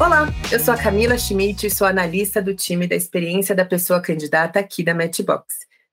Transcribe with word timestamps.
Olá, 0.00 0.26
eu 0.50 0.58
sou 0.58 0.72
a 0.72 0.78
Camila 0.78 1.18
Schmidt 1.18 1.66
e 1.66 1.70
sou 1.70 1.86
analista 1.86 2.40
do 2.40 2.54
time 2.54 2.86
da 2.86 2.96
experiência 2.96 3.54
da 3.54 3.66
pessoa 3.66 4.00
candidata 4.00 4.58
aqui 4.58 4.82
da 4.82 4.94
Matchbox. 4.94 5.44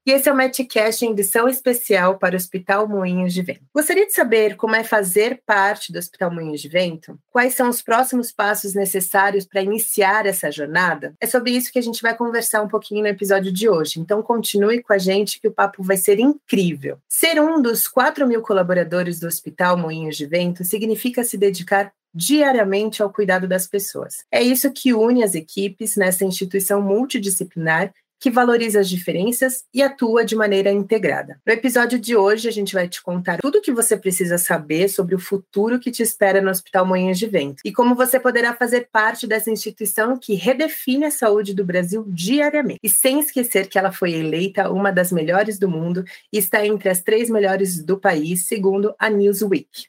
E 0.05 0.11
esse 0.11 0.29
é 0.29 0.31
o 0.31 0.35
Matchcast 0.37 1.05
em 1.05 1.11
edição 1.11 1.49
especial 1.49 2.17
para 2.17 2.33
o 2.33 2.37
Hospital 2.37 2.87
Moinhos 2.87 3.33
de 3.33 3.41
Vento. 3.41 3.65
Gostaria 3.75 4.05
de 4.05 4.13
saber 4.13 4.55
como 4.55 4.73
é 4.77 4.81
fazer 4.81 5.41
parte 5.45 5.91
do 5.91 5.99
Hospital 5.99 6.33
Moinhos 6.33 6.61
de 6.61 6.69
Vento? 6.69 7.19
Quais 7.29 7.53
são 7.53 7.67
os 7.67 7.81
próximos 7.81 8.31
passos 8.31 8.73
necessários 8.73 9.45
para 9.45 9.61
iniciar 9.61 10.25
essa 10.25 10.49
jornada? 10.49 11.13
É 11.19 11.27
sobre 11.27 11.51
isso 11.51 11.69
que 11.69 11.77
a 11.77 11.83
gente 11.83 12.01
vai 12.01 12.15
conversar 12.15 12.61
um 12.61 12.69
pouquinho 12.69 13.01
no 13.01 13.09
episódio 13.09 13.51
de 13.51 13.67
hoje. 13.67 13.99
Então 13.99 14.23
continue 14.23 14.81
com 14.81 14.93
a 14.93 14.97
gente 14.97 15.41
que 15.41 15.49
o 15.49 15.53
papo 15.53 15.83
vai 15.83 15.97
ser 15.97 16.17
incrível. 16.17 16.97
Ser 17.09 17.41
um 17.41 17.61
dos 17.61 17.89
4 17.89 18.25
mil 18.25 18.41
colaboradores 18.41 19.19
do 19.19 19.27
Hospital 19.27 19.75
Moinhos 19.75 20.15
de 20.15 20.25
Vento 20.25 20.63
significa 20.63 21.25
se 21.25 21.37
dedicar 21.37 21.91
diariamente 22.17 23.03
ao 23.03 23.13
cuidado 23.13 23.47
das 23.47 23.67
pessoas. 23.67 24.25
É 24.31 24.41
isso 24.41 24.71
que 24.71 24.91
une 24.91 25.23
as 25.23 25.35
equipes 25.35 25.95
nessa 25.95 26.25
instituição 26.25 26.81
multidisciplinar 26.81 27.93
que 28.19 28.31
valoriza 28.31 28.79
as 28.79 28.89
diferenças 28.89 29.63
e 29.71 29.83
atua 29.83 30.25
de 30.25 30.35
maneira 30.35 30.71
integrada. 30.71 31.39
No 31.45 31.53
episódio 31.53 31.99
de 31.99 32.15
hoje, 32.15 32.47
a 32.47 32.51
gente 32.51 32.73
vai 32.73 32.87
te 32.87 32.99
contar 33.01 33.37
tudo 33.37 33.59
o 33.59 33.61
que 33.61 33.71
você 33.71 33.95
precisa 33.95 34.39
saber 34.39 34.89
sobre 34.89 35.13
o 35.13 35.19
futuro 35.19 35.79
que 35.79 35.91
te 35.91 36.01
espera 36.01 36.41
no 36.41 36.49
Hospital 36.49 36.85
Moinhos 36.85 37.19
de 37.19 37.27
Vento 37.27 37.61
e 37.63 37.71
como 37.71 37.93
você 37.93 38.19
poderá 38.19 38.55
fazer 38.55 38.89
parte 38.91 39.27
dessa 39.27 39.51
instituição 39.51 40.17
que 40.17 40.33
redefine 40.33 41.05
a 41.05 41.11
saúde 41.11 41.53
do 41.53 41.63
Brasil 41.63 42.05
diariamente. 42.07 42.79
E 42.81 42.89
sem 42.89 43.19
esquecer 43.19 43.67
que 43.67 43.77
ela 43.77 43.91
foi 43.91 44.13
eleita 44.13 44.71
uma 44.71 44.91
das 44.91 45.11
melhores 45.11 45.59
do 45.59 45.69
mundo 45.69 46.03
e 46.33 46.39
está 46.39 46.65
entre 46.65 46.89
as 46.89 47.01
três 47.01 47.29
melhores 47.29 47.83
do 47.83 47.99
país, 47.99 48.47
segundo 48.47 48.95
a 48.97 49.11
Newsweek. 49.11 49.87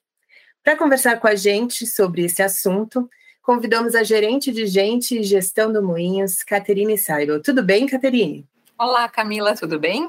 Para 0.68 0.76
conversar 0.76 1.18
com 1.18 1.26
a 1.26 1.34
gente 1.34 1.86
sobre 1.86 2.26
esse 2.26 2.42
assunto, 2.42 3.08
convidamos 3.40 3.94
a 3.94 4.02
gerente 4.02 4.52
de 4.52 4.66
gente 4.66 5.18
e 5.18 5.22
gestão 5.22 5.72
do 5.72 5.82
Moinhos, 5.82 6.42
Caterine 6.42 6.98
Saibel. 6.98 7.42
Tudo 7.42 7.62
bem, 7.62 7.86
Caterine? 7.86 8.46
Olá, 8.78 9.08
Camila, 9.08 9.56
tudo 9.56 9.80
bem? 9.80 10.06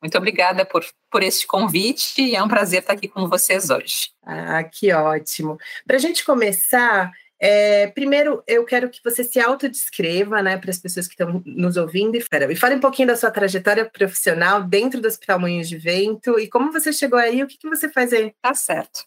Muito 0.00 0.16
obrigada 0.16 0.64
por, 0.64 0.84
por 1.10 1.24
este 1.24 1.44
convite 1.44 2.22
e 2.22 2.36
é 2.36 2.40
um 2.40 2.46
prazer 2.46 2.82
estar 2.82 2.92
aqui 2.92 3.08
com 3.08 3.28
vocês 3.28 3.68
hoje. 3.68 4.12
Ah, 4.22 4.62
que 4.62 4.92
ótimo. 4.92 5.58
Para 5.84 5.96
a 5.96 5.98
gente 5.98 6.24
começar, 6.24 7.10
é, 7.38 7.88
primeiro, 7.88 8.42
eu 8.46 8.64
quero 8.64 8.88
que 8.88 9.00
você 9.04 9.22
se 9.22 9.38
autodescreva, 9.38 10.42
né, 10.42 10.56
para 10.56 10.70
as 10.70 10.78
pessoas 10.78 11.06
que 11.06 11.12
estão 11.12 11.42
nos 11.44 11.76
ouvindo, 11.76 12.16
e, 12.16 12.56
fale 12.56 12.74
um 12.74 12.80
pouquinho 12.80 13.08
da 13.08 13.16
sua 13.16 13.30
trajetória 13.30 13.84
profissional 13.84 14.62
dentro 14.62 15.00
do 15.00 15.08
Hospital 15.08 15.38
Moinhos 15.38 15.68
de 15.68 15.76
Vento 15.76 16.38
e 16.38 16.48
como 16.48 16.72
você 16.72 16.92
chegou 16.92 17.18
aí, 17.18 17.42
o 17.42 17.46
que, 17.46 17.58
que 17.58 17.68
você 17.68 17.90
faz 17.90 18.12
aí? 18.12 18.32
Tá 18.40 18.54
certo. 18.54 19.04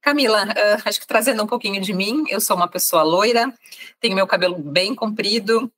Camila, 0.00 0.44
uh, 0.44 0.82
acho 0.84 1.00
que 1.00 1.06
trazendo 1.06 1.42
um 1.42 1.46
pouquinho 1.46 1.80
de 1.80 1.92
mim, 1.92 2.24
eu 2.28 2.40
sou 2.40 2.56
uma 2.56 2.68
pessoa 2.68 3.02
loira, 3.02 3.52
tenho 4.00 4.16
meu 4.16 4.26
cabelo 4.26 4.58
bem 4.58 4.94
comprido, 4.94 5.70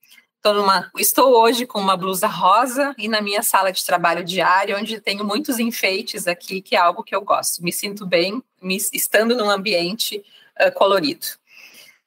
numa, 0.42 0.90
estou 0.98 1.38
hoje 1.38 1.66
com 1.66 1.78
uma 1.78 1.98
blusa 1.98 2.26
rosa 2.26 2.94
e 2.96 3.08
na 3.08 3.20
minha 3.20 3.42
sala 3.42 3.70
de 3.70 3.84
trabalho 3.84 4.24
diário, 4.24 4.78
onde 4.78 4.98
tenho 4.98 5.22
muitos 5.22 5.58
enfeites 5.58 6.26
aqui, 6.26 6.62
que 6.62 6.74
é 6.74 6.78
algo 6.78 7.02
que 7.02 7.14
eu 7.14 7.20
gosto. 7.20 7.62
Me 7.62 7.70
sinto 7.70 8.06
bem 8.06 8.42
me, 8.62 8.78
estando 8.90 9.36
num 9.36 9.50
ambiente 9.50 10.24
uh, 10.58 10.72
colorido. 10.72 11.26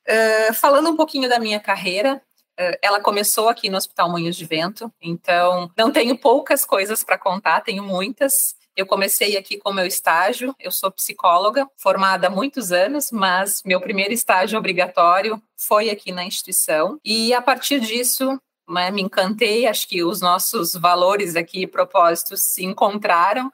Uh, 0.08 0.54
falando 0.54 0.90
um 0.90 0.96
pouquinho 0.96 1.30
da 1.30 1.40
minha 1.40 1.60
carreira, 1.60 2.22
uh, 2.60 2.78
ela 2.82 3.00
começou 3.00 3.48
aqui 3.48 3.70
no 3.70 3.78
Hospital 3.78 4.10
Moinhos 4.10 4.36
de 4.36 4.46
Vento, 4.46 4.92
então 5.02 5.72
não 5.78 5.92
tenho 5.92 6.18
poucas 6.18 6.66
coisas 6.66 7.04
para 7.04 7.18
contar, 7.18 7.62
tenho 7.62 7.84
muitas. 7.84 8.56
Eu 8.76 8.86
comecei 8.86 9.38
aqui 9.38 9.58
com 9.58 9.72
meu 9.72 9.86
estágio, 9.86 10.56
eu 10.60 10.72
sou 10.72 10.92
psicóloga, 10.92 11.70
formada 11.78 12.28
há 12.28 12.30
muitos 12.30 12.72
anos, 12.72 13.12
mas 13.12 13.62
meu 13.64 13.80
primeiro 13.80 14.14
estágio 14.14 14.58
obrigatório 14.58 15.42
foi 15.56 15.90
aqui 15.90 16.12
na 16.12 16.26
instituição, 16.26 17.00
e 17.06 17.34
a 17.34 17.42
partir 17.42 17.80
disso 17.80 18.40
né, 18.68 18.90
me 18.92 19.02
encantei, 19.02 19.68
acho 19.68 19.88
que 19.88 20.04
os 20.04 20.22
nossos 20.22 20.74
valores 20.74 21.36
aqui 21.36 21.62
e 21.62 21.68
propósitos 21.68 22.42
se 22.44 22.64
encontraram, 22.64 23.52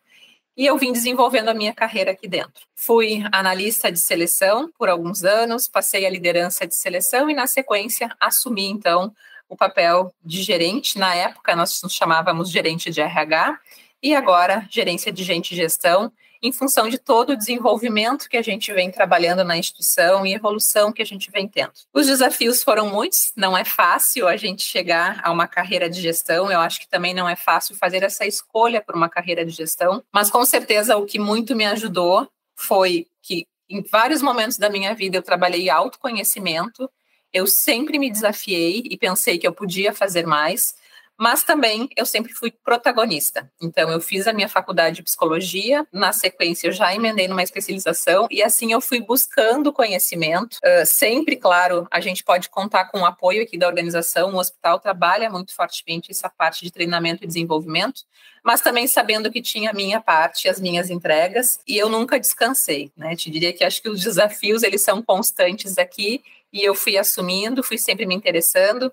e 0.60 0.66
eu 0.66 0.78
vim 0.78 0.92
desenvolvendo 0.92 1.48
a 1.48 1.54
minha 1.54 1.74
carreira 1.74 2.12
aqui 2.12 2.28
dentro. 2.28 2.68
Fui 2.76 3.24
analista 3.32 3.90
de 3.90 3.98
seleção 3.98 4.70
por 4.78 4.90
alguns 4.90 5.24
anos, 5.24 5.70
passei 5.70 6.06
a 6.06 6.10
liderança 6.10 6.68
de 6.68 6.76
seleção 6.76 7.30
e, 7.30 7.34
na 7.34 7.48
sequência, 7.48 8.14
assumi 8.20 8.66
então 8.66 9.16
o 9.48 9.56
papel 9.56 10.14
de 10.22 10.44
gerente. 10.44 11.00
Na 11.00 11.16
época, 11.16 11.56
nós 11.56 11.82
nos 11.82 11.94
chamávamos 11.94 12.52
gerente 12.52 12.92
de 12.92 13.00
RH 13.00 13.58
e 14.04 14.14
agora 14.14 14.68
gerência 14.70 15.14
de 15.14 15.24
gente 15.24 15.54
e 15.54 15.56
gestão 15.56 16.12
em 16.42 16.52
função 16.52 16.88
de 16.88 16.98
todo 16.98 17.32
o 17.32 17.36
desenvolvimento 17.36 18.30
que 18.30 18.38
a 18.38 18.42
gente 18.42 18.72
vem 18.74 18.90
trabalhando 18.90 19.44
na 19.44 19.58
instituição 19.58 20.26
e 20.26 20.34
evolução 20.34 20.92
que 20.92 21.02
a 21.02 21.06
gente 21.06 21.30
vem 21.32 21.48
tendo. 21.48 21.72
Os 21.94 22.08
desafios 22.08 22.64
foram 22.64 22.90
muitos, 22.90 23.32
não 23.36 23.58
é 23.58 23.66
fácil 23.66 24.28
a 24.28 24.38
gente 24.38 24.64
chegar 24.64 25.20
a 25.24 25.32
uma 25.32 25.48
carreira 25.48 25.90
de 25.90 26.02
gestão, 26.02 26.52
eu 26.52 26.60
acho 26.60 26.80
que 26.80 26.90
também 26.90 27.14
não 27.14 27.28
é 27.28 27.36
fácil 27.36 27.76
fazer 27.76 28.04
essa 28.04 28.26
escolha 28.26 28.82
por 28.82 28.96
uma 28.96 29.10
carreira 29.10 29.46
de 29.46 29.52
gestão, 29.52 30.04
mas 30.14 30.30
com 30.30 30.44
certeza 30.46 30.98
o 30.98 31.06
que 31.06 31.20
muito 31.20 31.56
me 31.56 31.66
ajudou 31.66 32.30
foi 32.56 33.08
que 33.22 33.46
em 33.70 33.84
vários 33.84 34.22
momentos 34.22 34.58
da 34.58 34.70
minha 34.70 34.96
vida 34.96 35.18
eu 35.18 35.22
trabalhei 35.22 35.70
autoconhecimento, 35.70 36.90
eu 37.32 37.46
sempre 37.46 38.00
me 38.00 38.10
desafiei 38.10 38.84
e 38.86 38.98
pensei 38.98 39.38
que 39.38 39.46
eu 39.46 39.54
podia 39.54 39.94
fazer 39.94 40.26
mais, 40.26 40.74
mas 41.20 41.44
também 41.44 41.90
eu 41.98 42.06
sempre 42.06 42.32
fui 42.32 42.50
protagonista. 42.50 43.52
Então, 43.62 43.92
eu 43.92 44.00
fiz 44.00 44.26
a 44.26 44.32
minha 44.32 44.48
faculdade 44.48 44.96
de 44.96 45.04
psicologia, 45.04 45.86
na 45.92 46.14
sequência, 46.14 46.68
eu 46.68 46.72
já 46.72 46.96
emendei 46.96 47.28
numa 47.28 47.44
especialização, 47.44 48.26
e 48.32 48.42
assim 48.42 48.72
eu 48.72 48.80
fui 48.80 49.02
buscando 49.02 49.74
conhecimento. 49.74 50.58
Uh, 50.64 50.86
sempre, 50.86 51.36
claro, 51.36 51.86
a 51.92 52.00
gente 52.00 52.24
pode 52.24 52.48
contar 52.48 52.86
com 52.86 53.02
o 53.02 53.06
apoio 53.06 53.44
aqui 53.44 53.58
da 53.58 53.68
organização, 53.68 54.34
o 54.34 54.38
hospital 54.38 54.80
trabalha 54.80 55.30
muito 55.30 55.54
fortemente 55.54 56.10
essa 56.10 56.30
parte 56.30 56.64
de 56.64 56.72
treinamento 56.72 57.26
e 57.26 57.28
desenvolvimento, 57.28 58.04
mas 58.42 58.62
também 58.62 58.88
sabendo 58.88 59.30
que 59.30 59.42
tinha 59.42 59.72
a 59.72 59.74
minha 59.74 60.00
parte, 60.00 60.48
as 60.48 60.62
minhas 60.62 60.90
entregas, 60.90 61.60
e 61.68 61.78
eu 61.78 61.90
nunca 61.90 62.18
descansei, 62.18 62.94
né? 62.96 63.14
Te 63.18 63.30
diria 63.30 63.52
que 63.52 63.66
acho 63.66 63.82
que 63.82 63.90
os 63.90 64.02
desafios, 64.02 64.64
eles 64.64 64.82
são 64.82 65.02
constantes 65.02 65.78
aqui, 65.78 66.24
e 66.54 66.64
eu 66.64 66.74
fui 66.74 66.98
assumindo, 66.98 67.62
fui 67.62 67.78
sempre 67.78 68.06
me 68.06 68.16
interessando, 68.16 68.90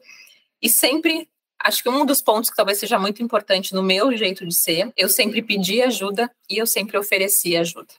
e 0.61 0.69
sempre 0.69 1.29
Acho 1.63 1.83
que 1.83 1.89
um 1.89 2.05
dos 2.05 2.23
pontos 2.23 2.51
que 2.51 2.57
talvez 2.57 2.79
seja 2.79 2.99
muito 2.99 3.23
importante 3.23 3.75
no 3.75 3.83
meu 3.83 4.17
jeito 4.17 4.47
de 4.47 4.55
ser, 4.55 4.93
eu 4.97 5.09
sempre 5.09 5.43
pedi 5.43 5.83
ajuda 5.83 6.31
e 6.49 6.59
eu 6.59 6.67
sempre 6.67 6.97
ofereci 6.99 7.57
ajuda. 7.57 7.95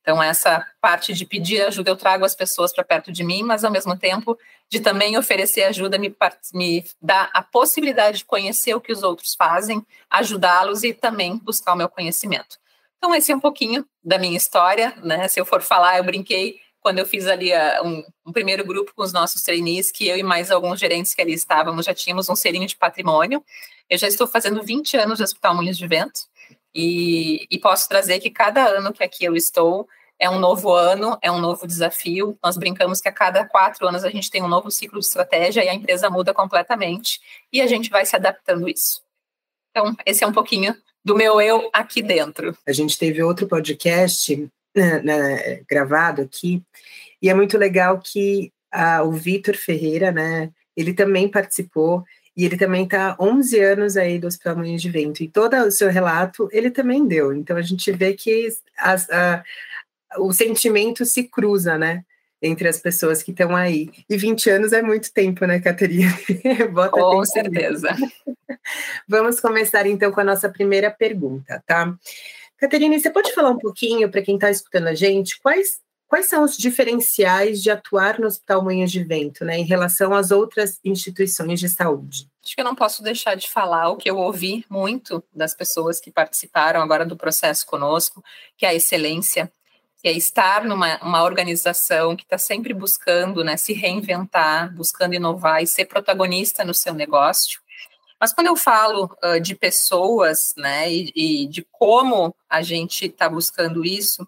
Então, 0.00 0.22
essa 0.22 0.66
parte 0.80 1.12
de 1.12 1.26
pedir 1.26 1.60
ajuda, 1.62 1.90
eu 1.90 1.96
trago 1.96 2.24
as 2.24 2.34
pessoas 2.34 2.72
para 2.72 2.82
perto 2.82 3.12
de 3.12 3.22
mim, 3.22 3.42
mas 3.42 3.62
ao 3.62 3.70
mesmo 3.70 3.94
tempo 3.94 4.38
de 4.66 4.80
também 4.80 5.18
oferecer 5.18 5.64
ajuda, 5.64 5.98
me, 5.98 6.14
me 6.54 6.84
dá 7.00 7.28
a 7.34 7.42
possibilidade 7.42 8.18
de 8.18 8.24
conhecer 8.24 8.74
o 8.74 8.80
que 8.80 8.90
os 8.90 9.02
outros 9.02 9.34
fazem, 9.34 9.86
ajudá-los 10.08 10.82
e 10.82 10.94
também 10.94 11.36
buscar 11.36 11.74
o 11.74 11.76
meu 11.76 11.90
conhecimento. 11.90 12.58
Então, 12.96 13.14
esse 13.14 13.30
é 13.32 13.36
um 13.36 13.40
pouquinho 13.40 13.86
da 14.02 14.18
minha 14.18 14.36
história, 14.36 14.94
né? 15.02 15.28
Se 15.28 15.38
eu 15.38 15.44
for 15.44 15.60
falar, 15.60 15.98
eu 15.98 16.04
brinquei 16.04 16.58
quando 16.88 17.00
eu 17.00 17.06
fiz 17.06 17.26
ali 17.26 17.52
uh, 17.52 17.84
um, 17.84 18.02
um, 18.28 18.32
primeiro 18.32 18.64
grupo 18.64 18.94
com 18.96 19.02
os 19.02 19.12
nossos 19.12 19.42
trainees, 19.42 19.92
que 19.92 20.08
eu 20.08 20.16
e 20.16 20.22
mais 20.22 20.50
alguns 20.50 20.80
gerentes 20.80 21.12
que 21.12 21.20
ali 21.20 21.34
estávamos, 21.34 21.84
já 21.84 21.92
tínhamos 21.92 22.30
um 22.30 22.34
selinho 22.34 22.66
de 22.66 22.74
patrimônio. 22.74 23.44
Eu 23.90 23.98
já 23.98 24.08
estou 24.08 24.26
fazendo 24.26 24.62
20 24.62 24.96
anos 24.96 25.18
de 25.18 25.24
Hospital 25.24 25.54
Moinhos 25.54 25.76
de 25.76 25.86
Vento 25.86 26.22
e, 26.74 27.46
e 27.50 27.58
posso 27.58 27.86
trazer 27.90 28.20
que 28.20 28.30
cada 28.30 28.66
ano 28.66 28.90
que 28.90 29.04
aqui 29.04 29.22
eu 29.22 29.36
estou 29.36 29.86
é 30.18 30.30
um 30.30 30.38
novo 30.38 30.72
ano, 30.72 31.18
é 31.20 31.30
um 31.30 31.38
novo 31.38 31.66
desafio. 31.66 32.38
Nós 32.42 32.56
brincamos 32.56 33.02
que 33.02 33.08
a 33.10 33.12
cada 33.12 33.44
quatro 33.44 33.86
anos 33.86 34.02
a 34.02 34.08
gente 34.08 34.30
tem 34.30 34.42
um 34.42 34.48
novo 34.48 34.70
ciclo 34.70 34.98
de 34.98 35.04
estratégia 35.04 35.62
e 35.62 35.68
a 35.68 35.74
empresa 35.74 36.08
muda 36.08 36.32
completamente 36.32 37.20
e 37.52 37.60
a 37.60 37.66
gente 37.66 37.90
vai 37.90 38.06
se 38.06 38.16
adaptando 38.16 38.64
a 38.64 38.70
isso. 38.70 39.02
Então, 39.72 39.94
esse 40.06 40.24
é 40.24 40.26
um 40.26 40.32
pouquinho 40.32 40.74
do 41.04 41.14
meu 41.14 41.38
eu 41.38 41.68
aqui 41.70 42.00
dentro. 42.00 42.56
A 42.66 42.72
gente 42.72 42.98
teve 42.98 43.22
outro 43.22 43.46
podcast 43.46 44.50
né, 44.78 45.00
né, 45.02 45.62
gravado 45.68 46.22
aqui, 46.22 46.62
e 47.20 47.28
é 47.28 47.34
muito 47.34 47.58
legal 47.58 47.98
que 47.98 48.52
a, 48.70 49.02
o 49.02 49.12
Vitor 49.12 49.56
Ferreira, 49.56 50.12
né, 50.12 50.50
ele 50.76 50.92
também 50.92 51.28
participou, 51.28 52.04
e 52.36 52.44
ele 52.44 52.56
também 52.56 52.84
está 52.84 53.16
11 53.18 53.58
anos 53.60 53.96
aí 53.96 54.18
do 54.18 54.28
Hospital 54.28 54.62
de 54.62 54.90
Vento, 54.90 55.22
e 55.22 55.28
todo 55.28 55.54
o 55.56 55.70
seu 55.70 55.90
relato 55.90 56.48
ele 56.52 56.70
também 56.70 57.06
deu, 57.06 57.32
então 57.32 57.56
a 57.56 57.62
gente 57.62 57.90
vê 57.92 58.14
que 58.14 58.48
as, 58.78 59.10
a, 59.10 59.42
o 60.18 60.32
sentimento 60.32 61.04
se 61.04 61.24
cruza, 61.24 61.76
né, 61.76 62.04
entre 62.40 62.68
as 62.68 62.78
pessoas 62.78 63.22
que 63.22 63.32
estão 63.32 63.54
aí. 63.54 63.90
E 64.08 64.16
20 64.16 64.50
anos 64.50 64.72
é 64.72 64.80
muito 64.80 65.12
tempo, 65.12 65.44
né, 65.44 65.60
Caterina? 65.60 66.12
Com 66.92 67.24
certeza. 67.24 67.94
Vamos 69.08 69.40
começar 69.40 69.86
então 69.86 70.12
com 70.12 70.20
a 70.20 70.24
nossa 70.24 70.48
primeira 70.48 70.90
pergunta, 70.90 71.62
tá? 71.66 71.94
Caterine, 72.58 72.98
você 72.98 73.08
pode 73.08 73.32
falar 73.32 73.50
um 73.50 73.58
pouquinho 73.58 74.10
para 74.10 74.20
quem 74.20 74.34
está 74.34 74.50
escutando 74.50 74.88
a 74.88 74.94
gente 74.94 75.40
quais, 75.40 75.80
quais 76.08 76.26
são 76.26 76.42
os 76.42 76.56
diferenciais 76.56 77.62
de 77.62 77.70
atuar 77.70 78.18
no 78.18 78.26
Hospital 78.26 78.64
Moinhos 78.64 78.90
de 78.90 79.04
Vento, 79.04 79.44
né, 79.44 79.58
em 79.58 79.64
relação 79.64 80.12
às 80.12 80.32
outras 80.32 80.80
instituições 80.84 81.60
de 81.60 81.68
saúde? 81.68 82.28
Acho 82.44 82.54
que 82.56 82.60
eu 82.60 82.64
não 82.64 82.74
posso 82.74 83.02
deixar 83.02 83.36
de 83.36 83.48
falar 83.48 83.90
o 83.90 83.96
que 83.96 84.10
eu 84.10 84.16
ouvi 84.16 84.64
muito 84.68 85.22
das 85.32 85.54
pessoas 85.54 86.00
que 86.00 86.10
participaram 86.10 86.80
agora 86.80 87.06
do 87.06 87.16
processo 87.16 87.64
conosco, 87.64 88.24
que 88.56 88.66
é 88.66 88.70
a 88.70 88.74
excelência. 88.74 89.50
que 90.00 90.08
é 90.08 90.12
estar 90.12 90.64
numa 90.64 90.96
uma 91.02 91.24
organização 91.24 92.14
que 92.14 92.22
está 92.22 92.38
sempre 92.38 92.72
buscando 92.72 93.42
né, 93.42 93.56
se 93.56 93.72
reinventar, 93.72 94.72
buscando 94.72 95.14
inovar 95.14 95.60
e 95.60 95.66
ser 95.66 95.86
protagonista 95.86 96.64
no 96.64 96.72
seu 96.72 96.94
negócio. 96.94 97.60
Mas 98.20 98.32
quando 98.32 98.48
eu 98.48 98.56
falo 98.56 99.10
uh, 99.22 99.40
de 99.40 99.54
pessoas 99.54 100.54
né, 100.56 100.92
e, 100.92 101.12
e 101.14 101.46
de 101.46 101.66
como 101.70 102.34
a 102.48 102.62
gente 102.62 103.06
está 103.06 103.28
buscando 103.28 103.84
isso, 103.84 104.26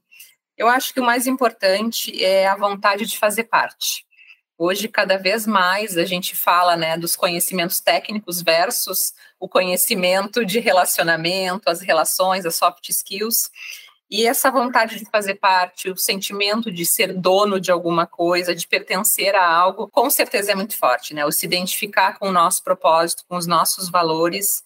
eu 0.57 0.69
acho 0.69 0.93
que 0.93 1.01
o 1.01 1.05
mais 1.05 1.27
importante 1.27 2.23
é 2.23 2.47
a 2.47 2.57
vontade 2.57 3.07
de 3.07 3.19
fazer 3.19 3.45
parte. 3.45 4.05
Hoje, 4.63 4.89
cada 4.89 5.17
vez 5.17 5.47
mais, 5.47 5.97
a 5.97 6.05
gente 6.05 6.37
fala 6.37 6.77
né, 6.77 6.99
dos 6.99 7.17
conhecimentos 7.17 7.81
técnicos 7.81 8.43
versus 8.43 9.15
o 9.39 9.49
conhecimento 9.49 10.45
de 10.45 10.61
relacionamento, 10.61 11.71
as 11.71 11.81
relações, 11.81 12.45
as 12.45 12.57
soft 12.57 12.87
skills. 12.91 13.51
E 14.11 14.27
essa 14.27 14.51
vontade 14.51 14.99
de 14.99 15.05
fazer 15.07 15.37
parte, 15.37 15.89
o 15.89 15.97
sentimento 15.97 16.71
de 16.71 16.85
ser 16.85 17.15
dono 17.15 17.61
de 17.61 17.71
alguma 17.71 18.07
coisa, 18.07 18.55
de 18.55 18.67
pertencer 18.67 19.35
a 19.37 19.47
algo, 19.47 19.89
com 19.89 20.11
certeza 20.11 20.51
é 20.51 20.55
muito 20.55 20.77
forte, 20.77 21.15
né? 21.15 21.25
O 21.25 21.31
se 21.31 21.47
identificar 21.47 22.19
com 22.19 22.29
o 22.29 22.33
nosso 22.33 22.63
propósito, 22.65 23.25
com 23.29 23.37
os 23.37 23.47
nossos 23.47 23.89
valores, 23.89 24.65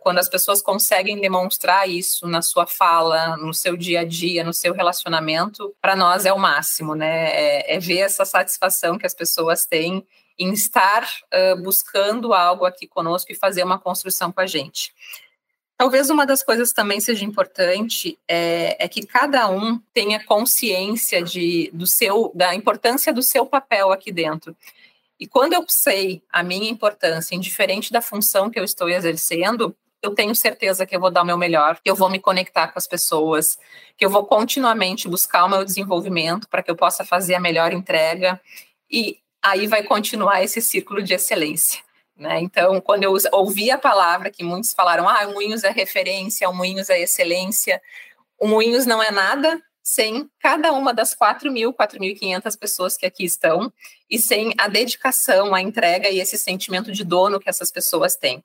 quando 0.00 0.18
as 0.18 0.28
pessoas 0.28 0.62
conseguem 0.62 1.20
demonstrar 1.20 1.88
isso 1.88 2.26
na 2.26 2.40
sua 2.40 2.66
fala, 2.66 3.36
no 3.36 3.52
seu 3.52 3.76
dia 3.76 4.00
a 4.00 4.04
dia, 4.04 4.44
no 4.44 4.52
seu 4.52 4.72
relacionamento, 4.72 5.74
para 5.80 5.96
nós 5.96 6.24
é 6.24 6.32
o 6.32 6.38
máximo, 6.38 6.94
né? 6.94 7.30
É, 7.30 7.74
é, 7.74 7.78
ver 7.78 7.98
essa 7.98 8.24
satisfação 8.24 8.96
que 8.96 9.06
as 9.06 9.14
pessoas 9.14 9.66
têm 9.66 10.06
em 10.38 10.52
estar 10.52 11.02
uh, 11.02 11.62
buscando 11.62 12.34
algo 12.34 12.64
aqui 12.64 12.86
conosco 12.86 13.32
e 13.32 13.34
fazer 13.34 13.64
uma 13.64 13.78
construção 13.78 14.30
com 14.30 14.40
a 14.40 14.46
gente. 14.46 14.94
Talvez 15.76 16.08
uma 16.08 16.24
das 16.24 16.42
coisas 16.42 16.72
também 16.72 17.00
seja 17.00 17.24
importante 17.24 18.18
é, 18.26 18.82
é, 18.82 18.88
que 18.88 19.06
cada 19.06 19.48
um 19.50 19.78
tenha 19.92 20.24
consciência 20.24 21.22
de, 21.22 21.70
do 21.72 21.86
seu, 21.86 22.32
da 22.34 22.54
importância 22.54 23.12
do 23.12 23.22
seu 23.22 23.44
papel 23.44 23.92
aqui 23.92 24.10
dentro. 24.10 24.56
E 25.20 25.26
quando 25.26 25.52
eu 25.52 25.64
sei 25.68 26.22
a 26.30 26.42
minha 26.42 26.70
importância, 26.70 27.34
indiferente 27.34 27.92
da 27.92 28.00
função 28.00 28.48
que 28.50 28.58
eu 28.58 28.64
estou 28.64 28.88
exercendo, 28.88 29.76
eu 30.02 30.14
tenho 30.14 30.34
certeza 30.34 30.86
que 30.86 30.96
eu 30.96 31.00
vou 31.00 31.10
dar 31.10 31.22
o 31.22 31.26
meu 31.26 31.36
melhor, 31.36 31.78
que 31.82 31.90
eu 31.90 31.94
vou 31.94 32.08
me 32.08 32.18
conectar 32.18 32.68
com 32.68 32.78
as 32.78 32.86
pessoas, 32.86 33.58
que 33.98 34.04
eu 34.04 34.10
vou 34.10 34.24
continuamente 34.24 35.08
buscar 35.08 35.44
o 35.44 35.48
meu 35.48 35.64
desenvolvimento 35.64 36.48
para 36.48 36.62
que 36.62 36.70
eu 36.70 36.76
possa 36.76 37.04
fazer 37.04 37.34
a 37.34 37.40
melhor 37.40 37.72
entrega. 37.72 38.40
E 38.90 39.18
aí 39.42 39.66
vai 39.66 39.82
continuar 39.82 40.42
esse 40.42 40.60
círculo 40.62 41.02
de 41.02 41.14
excelência. 41.14 41.85
Né? 42.16 42.40
Então, 42.40 42.80
quando 42.80 43.02
eu 43.04 43.14
ouvi 43.32 43.70
a 43.70 43.76
palavra 43.76 44.30
que 44.30 44.42
muitos 44.42 44.72
falaram, 44.72 45.08
ah, 45.08 45.26
o 45.26 45.34
Moinhos 45.34 45.64
é 45.64 45.70
referência, 45.70 46.48
o 46.48 46.54
Moinhos 46.54 46.88
é 46.88 47.00
excelência, 47.00 47.80
o 48.38 48.48
Moinhos 48.48 48.86
não 48.86 49.02
é 49.02 49.10
nada 49.10 49.60
sem 49.82 50.28
cada 50.40 50.72
uma 50.72 50.92
das 50.92 51.14
4 51.14 51.50
mil, 51.52 51.72
4.500 51.72 52.58
pessoas 52.58 52.96
que 52.96 53.06
aqui 53.06 53.24
estão 53.24 53.72
e 54.10 54.18
sem 54.18 54.52
a 54.58 54.66
dedicação, 54.66 55.54
a 55.54 55.60
entrega 55.60 56.08
e 56.08 56.18
esse 56.18 56.36
sentimento 56.36 56.90
de 56.90 57.04
dono 57.04 57.38
que 57.38 57.48
essas 57.48 57.70
pessoas 57.70 58.16
têm. 58.16 58.42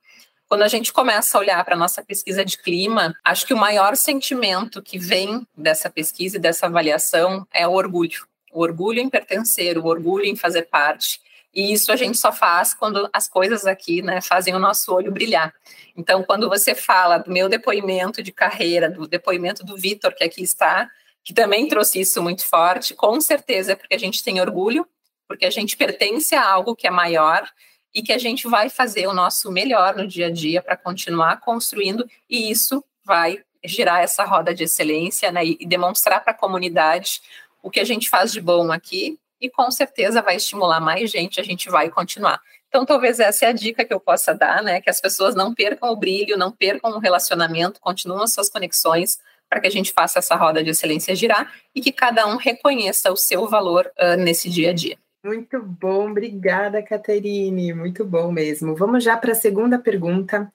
Quando 0.48 0.64
a 0.64 0.68
gente 0.68 0.92
começa 0.94 1.38
a 1.38 1.42
olhar 1.42 1.64
para 1.64 1.76
a 1.76 1.78
nossa 1.78 2.04
pesquisa 2.04 2.44
de 2.44 2.58
clima, 2.58 3.16
acho 3.24 3.48
que 3.48 3.54
o 3.54 3.58
maior 3.58 3.96
sentimento 3.96 4.84
que 4.84 5.00
vem 5.00 5.48
dessa 5.58 5.90
pesquisa 5.90 6.38
e 6.38 6.40
dessa 6.40 6.68
avaliação 6.68 7.48
é 7.52 7.68
o 7.68 7.72
orgulho. 7.72 8.28
O 8.52 8.62
orgulho 8.62 9.00
em 9.00 9.10
pertencer, 9.10 9.78
o 9.78 9.86
orgulho 9.86 10.26
em 10.26 10.36
fazer 10.36 10.64
parte. 10.64 11.22
E 11.54 11.74
isso 11.74 11.92
a 11.92 11.96
gente 11.96 12.18
só 12.18 12.32
faz 12.32 12.74
quando 12.74 13.10
as 13.12 13.28
coisas 13.28 13.66
aqui 13.66 14.02
né, 14.02 14.22
fazem 14.22 14.56
o 14.56 14.60
nosso 14.60 14.94
olho 14.94 15.12
brilhar. 15.12 15.54
Então, 15.96 16.24
quando 16.24 16.48
você 16.48 16.74
fala 16.74 17.18
do 17.18 17.32
meu 17.32 17.50
depoimento 17.50 18.24
de 18.24 18.32
carreira, 18.32 18.90
do 18.90 19.08
depoimento 19.08 19.64
do 19.64 19.76
Vitor, 19.76 20.14
que 20.16 20.24
aqui 20.24 20.42
está, 20.42 20.90
que 21.24 21.34
também 21.34 21.68
trouxe 21.68 22.00
isso 22.00 22.22
muito 22.24 22.46
forte, 22.46 22.94
com 22.94 23.20
certeza 23.20 23.74
é 23.74 23.76
porque 23.76 23.96
a 23.96 24.00
gente 24.00 24.24
tem 24.24 24.40
orgulho, 24.40 24.88
porque 25.28 25.46
a 25.46 25.50
gente 25.50 25.76
pertence 25.76 26.34
a 26.36 26.46
algo 26.46 26.76
que 26.76 26.88
é 26.88 26.92
maior 26.92 27.48
e 27.94 28.02
que 28.02 28.14
a 28.14 28.18
gente 28.18 28.48
vai 28.48 28.70
fazer 28.70 29.08
o 29.08 29.14
nosso 29.14 29.52
melhor 29.52 29.96
no 29.96 30.08
dia 30.08 30.28
a 30.28 30.32
dia 30.32 30.62
para 30.62 30.78
continuar 30.78 31.42
construindo, 31.42 32.10
e 32.30 32.50
isso 32.50 32.84
vai 33.04 33.44
girar 33.64 34.02
essa 34.02 34.24
roda 34.24 34.54
de 34.54 34.64
excelência 34.64 35.32
né, 35.32 35.46
e 35.46 35.66
demonstrar 35.66 36.24
para 36.24 36.32
a 36.32 36.38
comunidade 36.38 37.22
o 37.62 37.70
que 37.70 37.80
a 37.80 37.84
gente 37.84 38.10
faz 38.10 38.32
de 38.32 38.42
bom 38.42 38.72
aqui, 38.72 39.20
e 39.42 39.50
com 39.50 39.70
certeza 39.72 40.22
vai 40.22 40.36
estimular 40.36 40.80
mais 40.80 41.10
gente, 41.10 41.40
a 41.40 41.44
gente 41.44 41.70
vai 41.70 41.90
continuar. 41.90 42.40
Então, 42.70 42.86
talvez 42.86 43.20
essa 43.20 43.46
é 43.46 43.50
a 43.50 43.52
dica 43.52 43.84
que 43.84 43.94
eu 43.94 44.00
possa 44.00 44.34
dar, 44.34 44.64
né? 44.64 44.80
Que 44.80 44.90
as 44.90 45.02
pessoas 45.02 45.36
não 45.36 45.54
percam 45.54 45.90
o 45.90 45.96
brilho, 45.96 46.38
não 46.38 46.52
percam 46.52 46.92
o 46.92 47.00
relacionamento, 47.00 47.82
continuem 47.82 48.24
as 48.24 48.34
suas 48.34 48.50
conexões, 48.50 49.20
para 49.50 49.60
que 49.60 49.68
a 49.68 49.72
gente 49.72 49.92
faça 49.92 50.20
essa 50.20 50.36
roda 50.36 50.64
de 50.64 50.70
excelência 50.70 51.14
girar 51.14 51.54
e 51.76 51.82
que 51.82 51.92
cada 51.92 52.26
um 52.26 52.38
reconheça 52.38 53.12
o 53.12 53.18
seu 53.18 53.46
valor 53.50 53.92
uh, 54.00 54.16
nesse 54.16 54.50
dia 54.50 54.70
a 54.70 54.74
dia. 54.74 54.98
Muito 55.24 55.62
bom, 55.62 56.10
obrigada, 56.10 56.82
Caterine. 56.82 57.74
Muito 57.74 58.06
bom 58.06 58.32
mesmo. 58.32 58.74
Vamos 58.76 59.04
já 59.04 59.18
para 59.18 59.34
a 59.34 59.36
segunda 59.36 59.78
pergunta. 59.78 60.50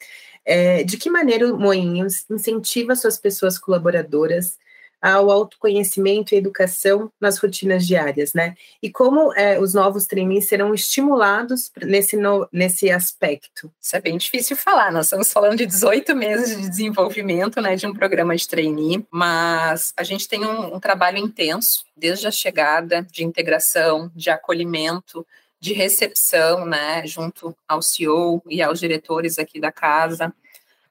É, 0.44 0.82
de 0.84 0.96
que 0.96 1.10
maneira 1.10 1.52
o 1.52 1.58
Moinhos 1.58 2.24
incentiva 2.30 2.96
suas 2.96 3.18
pessoas 3.18 3.58
colaboradoras 3.58 4.56
ao 5.06 5.30
autoconhecimento 5.30 6.34
e 6.34 6.38
educação 6.38 7.12
nas 7.20 7.38
rotinas 7.38 7.86
diárias, 7.86 8.34
né? 8.34 8.56
E 8.82 8.90
como 8.90 9.32
é, 9.34 9.56
os 9.56 9.72
novos 9.72 10.04
trainees 10.04 10.48
serão 10.48 10.74
estimulados 10.74 11.70
nesse, 11.80 12.16
no, 12.16 12.48
nesse 12.52 12.90
aspecto? 12.90 13.72
Isso 13.80 13.94
é 13.94 14.00
bem 14.00 14.18
difícil 14.18 14.56
falar, 14.56 14.90
nós 14.90 15.06
estamos 15.06 15.32
falando 15.32 15.58
de 15.58 15.66
18 15.66 16.16
meses 16.16 16.60
de 16.60 16.68
desenvolvimento, 16.68 17.60
né, 17.60 17.76
de 17.76 17.86
um 17.86 17.94
programa 17.94 18.34
de 18.34 18.48
trainee, 18.48 19.06
mas 19.08 19.92
a 19.96 20.02
gente 20.02 20.26
tem 20.26 20.44
um, 20.44 20.74
um 20.74 20.80
trabalho 20.80 21.18
intenso, 21.18 21.84
desde 21.96 22.26
a 22.26 22.30
chegada, 22.32 23.06
de 23.12 23.22
integração, 23.22 24.10
de 24.12 24.28
acolhimento, 24.28 25.24
de 25.60 25.72
recepção, 25.72 26.66
né, 26.66 27.06
junto 27.06 27.56
ao 27.68 27.80
CEO 27.80 28.42
e 28.48 28.60
aos 28.60 28.80
diretores 28.80 29.38
aqui 29.38 29.60
da 29.60 29.70
casa, 29.70 30.34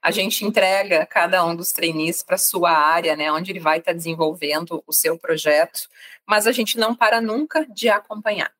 a 0.06 0.12
gente 0.12 0.46
entrega 0.46 1.04
cada 1.04 1.44
um 1.44 1.56
dos 1.56 1.72
trainees 1.72 2.22
para 2.22 2.38
sua 2.38 2.69
área, 2.69 3.16
né, 3.16 3.31
onde 3.31 3.52
ele 3.52 3.60
vai 3.60 3.80
estar 3.80 3.92
tá 3.92 3.98
desenvolvendo 3.98 4.84
o 4.86 4.94
seu 4.94 5.18
projeto, 5.18 5.90
mas 6.28 6.46
a 6.46 6.52
gente 6.52 6.78
não 6.78 6.94
para 6.94 7.19
nunca 7.19 7.66
de 7.66 7.90
acompanhar. 7.90 8.52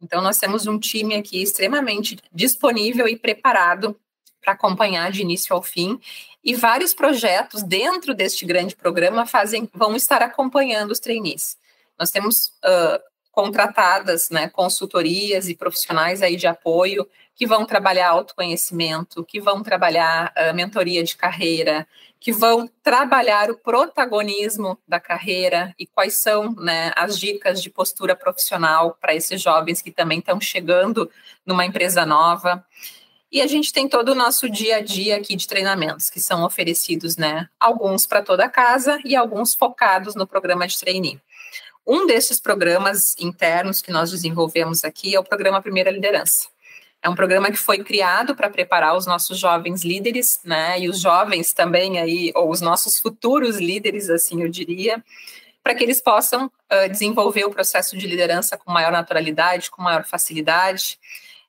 Então, 0.00 0.22
nós 0.22 0.38
temos 0.38 0.68
um 0.68 0.78
time 0.78 1.16
aqui 1.16 1.42
extremamente 1.42 2.20
disponível 2.32 3.08
e 3.08 3.16
preparado 3.16 3.98
para 4.40 4.52
acompanhar 4.52 5.10
de 5.10 5.22
início 5.22 5.56
ao 5.56 5.60
fim, 5.60 5.98
e 6.44 6.54
vários 6.54 6.94
projetos 6.94 7.64
dentro 7.64 8.14
deste 8.14 8.46
grande 8.46 8.76
programa 8.76 9.26
fazem, 9.26 9.68
vão 9.74 9.96
estar 9.96 10.22
acompanhando 10.22 10.92
os 10.92 11.00
trainees. 11.00 11.58
Nós 11.98 12.12
temos 12.12 12.52
uh, 12.64 13.02
contratadas 13.32 14.30
né, 14.30 14.48
consultorias 14.48 15.48
e 15.48 15.56
profissionais 15.56 16.22
aí 16.22 16.36
de 16.36 16.46
apoio 16.46 17.08
que 17.34 17.46
vão 17.46 17.64
trabalhar 17.64 18.10
autoconhecimento, 18.10 19.24
que 19.24 19.40
vão 19.40 19.62
trabalhar 19.62 20.32
uh, 20.36 20.54
mentoria 20.54 21.02
de 21.02 21.16
carreira, 21.16 21.86
que 22.20 22.32
vão 22.32 22.70
trabalhar 22.82 23.50
o 23.50 23.58
protagonismo 23.58 24.78
da 24.86 25.00
carreira 25.00 25.74
e 25.76 25.86
quais 25.86 26.20
são 26.20 26.52
né, 26.54 26.92
as 26.94 27.18
dicas 27.18 27.60
de 27.60 27.68
postura 27.68 28.14
profissional 28.14 28.96
para 29.00 29.14
esses 29.14 29.42
jovens 29.42 29.82
que 29.82 29.90
também 29.90 30.20
estão 30.20 30.40
chegando 30.40 31.10
numa 31.44 31.66
empresa 31.66 32.06
nova. 32.06 32.64
E 33.30 33.40
a 33.40 33.46
gente 33.46 33.72
tem 33.72 33.88
todo 33.88 34.10
o 34.10 34.14
nosso 34.14 34.48
dia 34.48 34.76
a 34.76 34.80
dia 34.80 35.16
aqui 35.16 35.34
de 35.34 35.48
treinamentos 35.48 36.10
que 36.10 36.20
são 36.20 36.44
oferecidos, 36.44 37.16
né? 37.16 37.48
Alguns 37.58 38.06
para 38.06 38.22
toda 38.22 38.44
a 38.44 38.48
casa 38.48 39.00
e 39.04 39.16
alguns 39.16 39.54
focados 39.54 40.14
no 40.14 40.26
programa 40.26 40.68
de 40.68 40.78
trainee. 40.78 41.20
Um 41.84 42.06
desses 42.06 42.38
programas 42.38 43.16
internos 43.18 43.82
que 43.82 43.90
nós 43.90 44.10
desenvolvemos 44.10 44.84
aqui 44.84 45.16
é 45.16 45.18
o 45.18 45.24
programa 45.24 45.60
Primeira 45.60 45.90
Liderança. 45.90 46.46
É 47.02 47.08
um 47.08 47.14
programa 47.16 47.50
que 47.50 47.58
foi 47.58 47.82
criado 47.82 48.34
para 48.34 48.48
preparar 48.48 48.96
os 48.96 49.06
nossos 49.06 49.36
jovens 49.36 49.82
líderes, 49.82 50.40
né, 50.44 50.78
e 50.78 50.88
os 50.88 51.00
jovens 51.00 51.52
também 51.52 51.98
aí, 51.98 52.32
ou 52.34 52.48
os 52.48 52.60
nossos 52.60 52.98
futuros 52.98 53.56
líderes, 53.56 54.08
assim 54.08 54.42
eu 54.42 54.48
diria, 54.48 55.02
para 55.64 55.74
que 55.74 55.82
eles 55.82 56.00
possam 56.00 56.46
uh, 56.46 56.88
desenvolver 56.88 57.44
o 57.44 57.50
processo 57.50 57.96
de 57.96 58.06
liderança 58.06 58.56
com 58.56 58.70
maior 58.70 58.92
naturalidade, 58.92 59.70
com 59.70 59.82
maior 59.82 60.04
facilidade, 60.04 60.98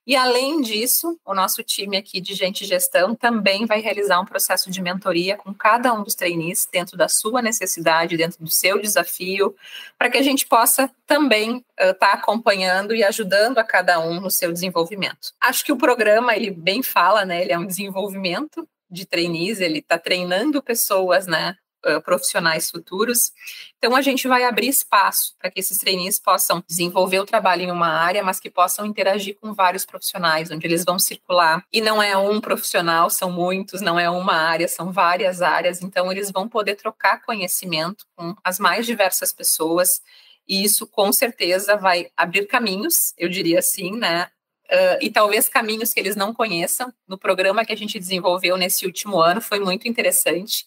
e 0.05 0.15
além 0.15 0.61
disso, 0.61 1.17
o 1.25 1.33
nosso 1.33 1.63
time 1.63 1.95
aqui 1.95 2.19
de 2.19 2.33
gente 2.33 2.65
gestão 2.65 3.15
também 3.15 3.65
vai 3.65 3.79
realizar 3.79 4.19
um 4.19 4.25
processo 4.25 4.69
de 4.69 4.81
mentoria 4.81 5.37
com 5.37 5.53
cada 5.53 5.93
um 5.93 6.03
dos 6.03 6.13
trainees 6.13 6.67
dentro 6.71 6.97
da 6.97 7.07
sua 7.07 7.41
necessidade, 7.41 8.17
dentro 8.17 8.43
do 8.43 8.49
seu 8.49 8.81
desafio, 8.81 9.55
para 9.97 10.09
que 10.09 10.17
a 10.17 10.21
gente 10.21 10.45
possa 10.45 10.91
também 11.07 11.63
estar 11.79 11.91
uh, 11.91 11.93
tá 11.93 12.13
acompanhando 12.13 12.93
e 12.93 13.03
ajudando 13.03 13.59
a 13.59 13.63
cada 13.63 13.99
um 13.99 14.19
no 14.19 14.29
seu 14.29 14.51
desenvolvimento. 14.51 15.31
Acho 15.39 15.63
que 15.63 15.71
o 15.71 15.77
programa 15.77 16.35
ele 16.35 16.51
bem 16.51 16.83
fala, 16.83 17.23
né? 17.25 17.41
Ele 17.41 17.53
é 17.53 17.57
um 17.57 17.65
desenvolvimento 17.65 18.67
de 18.91 19.05
trainees, 19.05 19.61
ele 19.61 19.79
está 19.79 19.97
treinando 19.97 20.61
pessoas, 20.61 21.25
né? 21.25 21.55
Uh, 21.85 22.01
profissionais 22.01 22.69
futuros. 22.69 23.31
Então, 23.77 23.95
a 23.95 24.01
gente 24.01 24.27
vai 24.27 24.43
abrir 24.43 24.67
espaço 24.67 25.35
para 25.39 25.51
que 25.51 25.59
esses 25.59 25.77
trainees 25.77 26.19
possam 26.19 26.63
desenvolver 26.67 27.19
o 27.19 27.25
trabalho 27.25 27.63
em 27.63 27.71
uma 27.71 27.87
área, 27.87 28.23
mas 28.23 28.39
que 28.39 28.49
possam 28.49 28.85
interagir 28.85 29.37
com 29.39 29.53
vários 29.53 29.85
profissionais, 29.85 30.49
onde 30.51 30.65
eles 30.65 30.83
vão 30.85 30.97
circular. 30.97 31.63
E 31.71 31.81
não 31.81 32.01
é 32.01 32.15
um 32.15 32.39
profissional, 32.39 33.09
são 33.09 33.31
muitos, 33.31 33.81
não 33.81 33.99
é 33.99 34.09
uma 34.09 34.35
área, 34.35 34.67
são 34.67 34.91
várias 34.91 35.41
áreas. 35.41 35.81
Então, 35.81 36.11
eles 36.11 36.31
vão 36.31 36.47
poder 36.47 36.75
trocar 36.75 37.21
conhecimento 37.21 38.05
com 38.15 38.35
as 38.43 38.59
mais 38.59 38.85
diversas 38.85 39.33
pessoas. 39.33 40.01
E 40.47 40.63
isso, 40.63 40.87
com 40.87 41.11
certeza, 41.11 41.77
vai 41.77 42.07
abrir 42.15 42.45
caminhos, 42.45 43.13
eu 43.17 43.29
diria 43.29 43.59
assim, 43.59 43.91
né, 43.91 44.27
Uh, 44.71 44.97
e 45.01 45.11
talvez 45.11 45.47
caminhos 45.47 45.93
que 45.93 45.99
eles 45.99 46.15
não 46.15 46.33
conheçam. 46.33 46.91
No 47.07 47.17
programa 47.17 47.63
que 47.65 47.73
a 47.73 47.77
gente 47.77 47.99
desenvolveu 47.99 48.57
nesse 48.57 48.85
último 48.87 49.21
ano 49.21 49.39
foi 49.41 49.59
muito 49.59 49.87
interessante. 49.87 50.65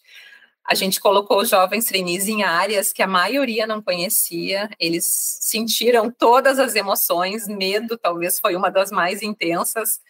A 0.69 0.75
gente 0.75 0.99
colocou 0.99 1.41
os 1.41 1.49
jovens 1.49 1.85
trainees 1.85 2.27
em 2.27 2.43
áreas 2.43 2.91
que 2.91 3.01
a 3.01 3.07
maioria 3.07 3.65
não 3.65 3.81
conhecia, 3.81 4.69
eles 4.79 5.05
sentiram 5.41 6.11
todas 6.11 6.59
as 6.59 6.75
emoções, 6.75 7.47
medo 7.47 7.97
talvez 7.97 8.39
foi 8.39 8.55
uma 8.55 8.69
das 8.69 8.91
mais 8.91 9.21
intensas, 9.21 10.01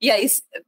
e 0.00 0.10
aí 0.10 0.26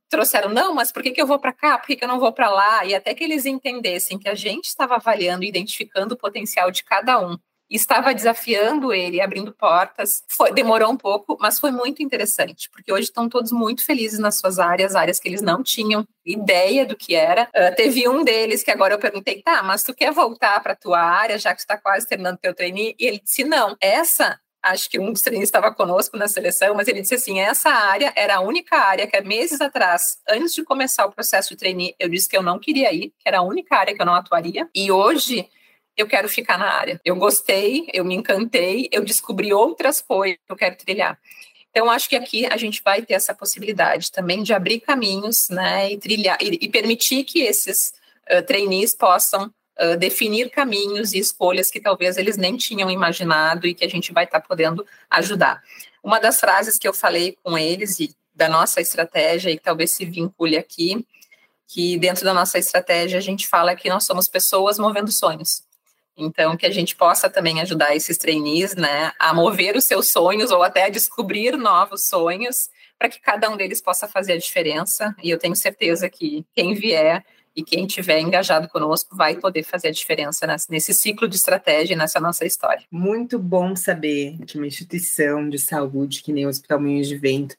trouxeram, 0.09 0.49
não, 0.49 0.75
mas 0.75 0.91
por 0.91 1.03
que, 1.03 1.11
que 1.13 1.21
eu 1.21 1.27
vou 1.27 1.39
para 1.39 1.53
cá? 1.53 1.79
Por 1.79 1.87
que, 1.87 1.97
que 1.97 2.05
eu 2.05 2.09
não 2.09 2.19
vou 2.19 2.33
para 2.33 2.51
lá? 2.51 2.85
E 2.85 2.95
até 2.95 3.15
que 3.15 3.23
eles 3.23 3.45
entendessem 3.45 4.19
que 4.19 4.29
a 4.29 4.35
gente 4.35 4.65
estava 4.65 4.97
avaliando 4.97 5.45
identificando 5.45 6.15
o 6.15 6.19
potencial 6.19 6.71
de 6.71 6.83
cada 6.83 7.21
um 7.21 7.37
estava 7.71 8.15
desafiando 8.15 8.93
ele, 8.93 9.21
abrindo 9.21 9.53
portas. 9.53 10.23
Foi, 10.29 10.53
demorou 10.53 10.91
um 10.91 10.97
pouco, 10.97 11.37
mas 11.41 11.59
foi 11.59 11.71
muito 11.71 12.03
interessante, 12.03 12.71
porque 12.71 12.93
hoje 12.93 13.05
estão 13.05 13.29
todos 13.29 13.53
muito 13.53 13.85
felizes 13.85 14.19
nas 14.19 14.39
suas 14.39 14.59
áreas, 14.59 14.95
áreas 14.95 15.19
que 15.19 15.29
eles 15.29 15.43
não 15.43 15.63
tinham 15.63 16.07
ideia 16.25 16.87
do 16.87 16.97
que 16.97 17.15
era. 17.15 17.49
Uh, 17.55 17.75
teve 17.77 18.09
um 18.09 18.25
deles 18.25 18.63
que 18.63 18.71
agora 18.71 18.95
eu 18.95 18.99
perguntei, 18.99 19.43
tá, 19.43 19.63
mas 19.63 19.83
tu 19.83 19.95
quer 19.95 20.13
voltar 20.13 20.61
para 20.63 20.77
tua 20.77 21.01
área, 21.01 21.39
já 21.39 21.55
que 21.55 21.61
está 21.61 21.77
quase 21.77 22.07
terminando 22.07 22.39
teu 22.39 22.55
trainee? 22.55 22.95
E 22.99 23.07
ele 23.07 23.21
disse, 23.21 23.45
não, 23.45 23.77
essa 23.81 24.39
acho 24.67 24.91
que 24.91 24.99
um 24.99 25.13
dos 25.13 25.23
treinistas 25.23 25.49
estava 25.49 25.75
conosco 25.75 26.17
na 26.17 26.27
seleção, 26.27 26.75
mas 26.75 26.89
ele 26.89 27.01
disse 27.01 27.15
assim: 27.15 27.39
essa 27.39 27.71
área 27.71 28.13
era 28.17 28.37
a 28.37 28.41
única 28.41 28.77
área 28.77 29.07
que 29.07 29.21
meses 29.21 29.61
atrás, 29.61 30.19
antes 30.29 30.55
de 30.55 30.63
começar 30.65 31.07
o 31.07 31.13
processo 31.13 31.51
de 31.51 31.57
trainee, 31.57 31.95
eu 31.99 32.09
disse 32.09 32.29
que 32.29 32.37
eu 32.37 32.43
não 32.43 32.59
queria 32.59 32.93
ir, 32.93 33.13
que 33.19 33.27
era 33.27 33.39
a 33.39 33.43
única 33.43 33.77
área 33.77 33.95
que 33.95 34.01
eu 34.01 34.07
não 34.07 34.15
atuaria. 34.15 34.69
E 34.75 34.91
hoje 34.91 35.49
eu 35.97 36.07
quero 36.07 36.29
ficar 36.29 36.59
na 36.59 36.71
área. 36.71 37.01
Eu 37.05 37.17
gostei, 37.17 37.89
eu 37.93 38.05
me 38.05 38.15
encantei, 38.15 38.89
eu 38.93 39.05
descobri 39.05 39.53
outras 39.53 40.01
coisas 40.01 40.39
que 40.45 40.53
eu 40.53 40.57
quero 40.57 40.77
trilhar. 40.77 41.19
Então, 41.71 41.91
acho 41.91 42.09
que 42.09 42.17
aqui 42.17 42.47
a 42.47 42.57
gente 42.57 42.83
vai 42.83 43.03
ter 43.03 43.15
essa 43.15 43.35
possibilidade 43.35 44.11
também 44.11 44.43
de 44.43 44.55
abrir 44.55 44.81
caminhos, 44.81 45.49
né, 45.51 45.93
e 45.93 45.99
trilhar, 45.99 46.39
e, 46.41 46.59
e 46.63 46.69
permitir 46.69 47.25
que 47.25 47.41
esses 47.41 47.93
uh, 48.31 48.43
trainees 48.43 48.95
possam 48.95 49.53
uh, 49.79 49.97
definir 49.99 50.51
caminhos 50.51 51.13
e 51.13 51.19
escolhas 51.19 51.71
que 51.71 51.79
talvez 51.79 52.17
eles 52.17 52.39
nem 52.39 52.57
tinham 52.57 52.91
imaginado 52.91 53.67
e 53.67 53.75
que 53.75 53.85
a 53.85 53.89
gente 53.91 54.11
vai 54.13 54.25
estar 54.25 54.41
tá 54.41 54.47
podendo 54.47 54.87
ajudar. 55.11 55.63
Uma 56.03 56.19
das 56.19 56.41
frases 56.41 56.79
que 56.79 56.89
eu 56.89 56.95
falei 56.95 57.37
com 57.43 57.59
eles 57.59 58.01
e 58.01 58.15
da 58.35 58.49
nossa 58.49 58.81
estratégia 58.81 59.51
e 59.51 59.57
que 59.57 59.63
talvez 59.63 59.91
se 59.91 60.05
vincule 60.05 60.57
aqui, 60.57 61.07
que 61.67 61.99
dentro 61.99 62.25
da 62.25 62.33
nossa 62.33 62.59
estratégia 62.59 63.19
a 63.19 63.23
gente 63.23 63.47
fala 63.47 63.75
que 63.75 63.89
nós 63.89 64.05
somos 64.05 64.29
pessoas 64.29 64.79
movendo 64.79 65.11
sonhos. 65.11 65.66
Então, 66.17 66.57
que 66.57 66.65
a 66.65 66.71
gente 66.71 66.97
possa 66.97 67.29
também 67.29 67.61
ajudar 67.61 67.95
esses 67.95 68.17
trainees, 68.17 68.75
né, 68.75 69.13
a 69.19 69.35
mover 69.35 69.77
os 69.77 69.85
seus 69.85 70.09
sonhos 70.09 70.51
ou 70.51 70.63
até 70.63 70.85
a 70.85 70.89
descobrir 70.89 71.57
novos 71.57 72.09
sonhos, 72.09 72.71
para 72.99 73.09
que 73.09 73.21
cada 73.21 73.51
um 73.51 73.57
deles 73.57 73.81
possa 73.83 74.09
fazer 74.09 74.33
a 74.33 74.39
diferença. 74.39 75.15
E 75.23 75.31
eu 75.31 75.39
tenho 75.39 75.55
certeza 75.55 76.09
que 76.09 76.45
quem 76.55 76.75
vier 76.75 77.23
e 77.55 77.63
quem 77.63 77.87
tiver 77.87 78.21
engajado 78.21 78.69
conosco 78.69 79.17
vai 79.17 79.37
poder 79.37 79.63
fazer 79.63 79.89
a 79.89 79.93
diferença 79.93 80.47
nesse 80.69 80.93
ciclo 80.93 81.27
de 81.27 81.37
estratégia 81.37 81.95
e 81.95 81.97
nessa 81.97 82.21
nossa 82.21 82.45
história. 82.45 82.85
Muito 82.91 83.39
bom 83.39 83.75
saber 83.75 84.37
que 84.47 84.59
uma 84.59 84.67
instituição 84.67 85.49
de 85.49 85.59
saúde, 85.59 86.23
que 86.23 86.33
nem 86.33 86.45
o 86.45 86.51
Hospital 86.51 86.81
Moinhos 86.81 87.09
de 87.09 87.17
Vento, 87.17 87.57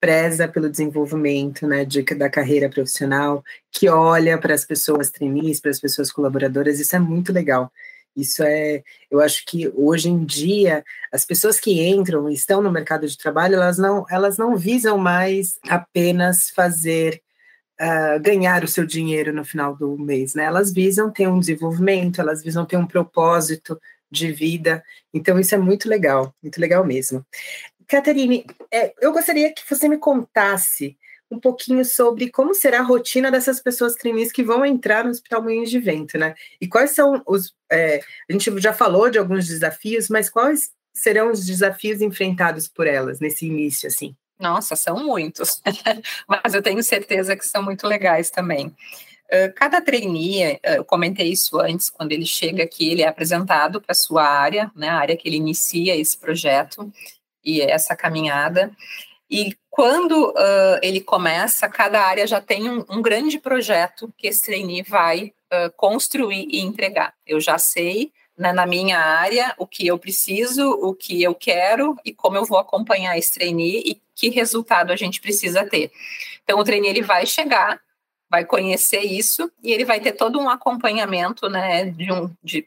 preza 0.00 0.48
pelo 0.48 0.70
desenvolvimento 0.70 1.66
né, 1.66 1.84
de, 1.84 2.02
da 2.02 2.30
carreira 2.30 2.70
profissional, 2.70 3.44
que 3.70 3.88
olha 3.88 4.38
para 4.38 4.54
as 4.54 4.64
pessoas 4.64 5.10
trainees, 5.10 5.60
para 5.60 5.70
as 5.70 5.80
pessoas 5.80 6.10
colaboradoras, 6.10 6.80
isso 6.80 6.96
é 6.96 6.98
muito 6.98 7.32
legal. 7.32 7.70
Isso 8.20 8.42
é, 8.42 8.82
eu 9.10 9.20
acho 9.20 9.44
que 9.46 9.68
hoje 9.74 10.08
em 10.08 10.24
dia 10.24 10.84
as 11.12 11.24
pessoas 11.24 11.58
que 11.58 11.82
entram 11.82 12.28
e 12.28 12.34
estão 12.34 12.62
no 12.62 12.70
mercado 12.70 13.06
de 13.06 13.16
trabalho, 13.16 13.54
elas 13.54 13.78
não, 13.78 14.04
elas 14.10 14.36
não 14.36 14.56
visam 14.56 14.98
mais 14.98 15.58
apenas 15.68 16.50
fazer 16.50 17.22
uh, 17.80 18.20
ganhar 18.20 18.62
o 18.62 18.68
seu 18.68 18.84
dinheiro 18.84 19.32
no 19.32 19.44
final 19.44 19.74
do 19.74 19.96
mês, 19.98 20.34
né? 20.34 20.44
Elas 20.44 20.72
visam 20.72 21.10
ter 21.10 21.28
um 21.28 21.40
desenvolvimento, 21.40 22.20
elas 22.20 22.42
visam 22.42 22.66
ter 22.66 22.76
um 22.76 22.86
propósito 22.86 23.80
de 24.10 24.32
vida. 24.32 24.82
Então 25.14 25.38
isso 25.38 25.54
é 25.54 25.58
muito 25.58 25.88
legal, 25.88 26.34
muito 26.42 26.60
legal 26.60 26.84
mesmo. 26.84 27.24
Caterine, 27.88 28.46
é, 28.70 28.92
eu 29.00 29.12
gostaria 29.12 29.52
que 29.52 29.62
você 29.68 29.88
me 29.88 29.98
contasse 29.98 30.96
um 31.30 31.38
pouquinho 31.38 31.84
sobre 31.84 32.30
como 32.30 32.54
será 32.54 32.80
a 32.80 32.84
rotina 32.84 33.30
dessas 33.30 33.60
pessoas 33.60 33.94
trainees 33.94 34.32
que 34.32 34.42
vão 34.42 34.64
entrar 34.64 35.04
no 35.04 35.10
Hospital 35.10 35.42
Moinhos 35.42 35.70
de 35.70 35.78
Vento, 35.78 36.18
né? 36.18 36.34
E 36.60 36.66
quais 36.66 36.90
são 36.90 37.22
os. 37.26 37.54
É, 37.70 38.00
a 38.28 38.32
gente 38.32 38.50
já 38.60 38.72
falou 38.72 39.08
de 39.08 39.18
alguns 39.18 39.46
desafios, 39.46 40.08
mas 40.08 40.28
quais 40.28 40.72
serão 40.92 41.30
os 41.30 41.46
desafios 41.46 42.00
enfrentados 42.00 42.66
por 42.66 42.86
elas 42.86 43.20
nesse 43.20 43.46
início, 43.46 43.86
assim? 43.86 44.14
Nossa, 44.38 44.74
são 44.74 45.04
muitos, 45.04 45.60
mas 46.26 46.54
eu 46.54 46.62
tenho 46.62 46.82
certeza 46.82 47.36
que 47.36 47.46
são 47.46 47.62
muito 47.62 47.86
legais 47.86 48.30
também. 48.30 48.74
Cada 49.54 49.80
trainee, 49.80 50.58
eu 50.64 50.84
comentei 50.84 51.28
isso 51.28 51.60
antes, 51.60 51.88
quando 51.88 52.10
ele 52.10 52.26
chega 52.26 52.64
aqui, 52.64 52.90
ele 52.90 53.02
é 53.02 53.06
apresentado 53.06 53.80
para 53.80 53.92
a 53.92 53.94
sua 53.94 54.24
área, 54.24 54.72
né, 54.74 54.88
a 54.88 54.96
área 54.96 55.16
que 55.16 55.28
ele 55.28 55.36
inicia 55.36 55.94
esse 55.94 56.18
projeto 56.18 56.92
e 57.44 57.60
essa 57.60 57.94
caminhada. 57.94 58.72
E 59.30 59.56
quando 59.70 60.30
uh, 60.30 60.78
ele 60.82 61.00
começa, 61.00 61.68
cada 61.68 62.02
área 62.02 62.26
já 62.26 62.40
tem 62.40 62.68
um, 62.68 62.84
um, 62.90 63.00
grande 63.00 63.38
projeto 63.38 64.12
que 64.18 64.26
esse 64.26 64.44
trainee 64.44 64.82
vai 64.82 65.32
uh, 65.52 65.70
construir 65.76 66.48
e 66.50 66.60
entregar. 66.60 67.14
Eu 67.24 67.40
já 67.40 67.56
sei 67.56 68.12
né, 68.36 68.52
na 68.52 68.66
minha 68.66 68.98
área 68.98 69.54
o 69.56 69.66
que 69.66 69.86
eu 69.86 69.96
preciso, 69.96 70.68
o 70.70 70.92
que 70.92 71.22
eu 71.22 71.34
quero 71.34 71.96
e 72.04 72.12
como 72.12 72.36
eu 72.36 72.44
vou 72.44 72.58
acompanhar 72.58 73.16
esse 73.16 73.32
trainee 73.32 73.82
e 73.86 74.00
que 74.14 74.28
resultado 74.28 74.92
a 74.92 74.96
gente 74.96 75.20
precisa 75.20 75.64
ter. 75.64 75.92
Então, 76.42 76.58
o 76.58 76.64
trainee 76.64 76.90
ele 76.90 77.02
vai 77.02 77.24
chegar, 77.24 77.80
vai 78.28 78.44
conhecer 78.44 79.00
isso 79.00 79.50
e 79.62 79.72
ele 79.72 79.84
vai 79.84 80.00
ter 80.00 80.12
todo 80.12 80.40
um 80.40 80.50
acompanhamento 80.50 81.48
né, 81.48 81.84
de 81.84 82.10
um, 82.12 82.30
de 82.42 82.66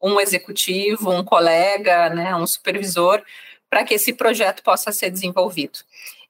um 0.00 0.20
executivo, 0.20 1.10
um 1.10 1.24
colega, 1.24 2.10
né, 2.10 2.36
um 2.36 2.46
supervisor, 2.46 3.22
para 3.74 3.82
que 3.82 3.94
esse 3.94 4.12
projeto 4.12 4.62
possa 4.62 4.92
ser 4.92 5.10
desenvolvido. 5.10 5.80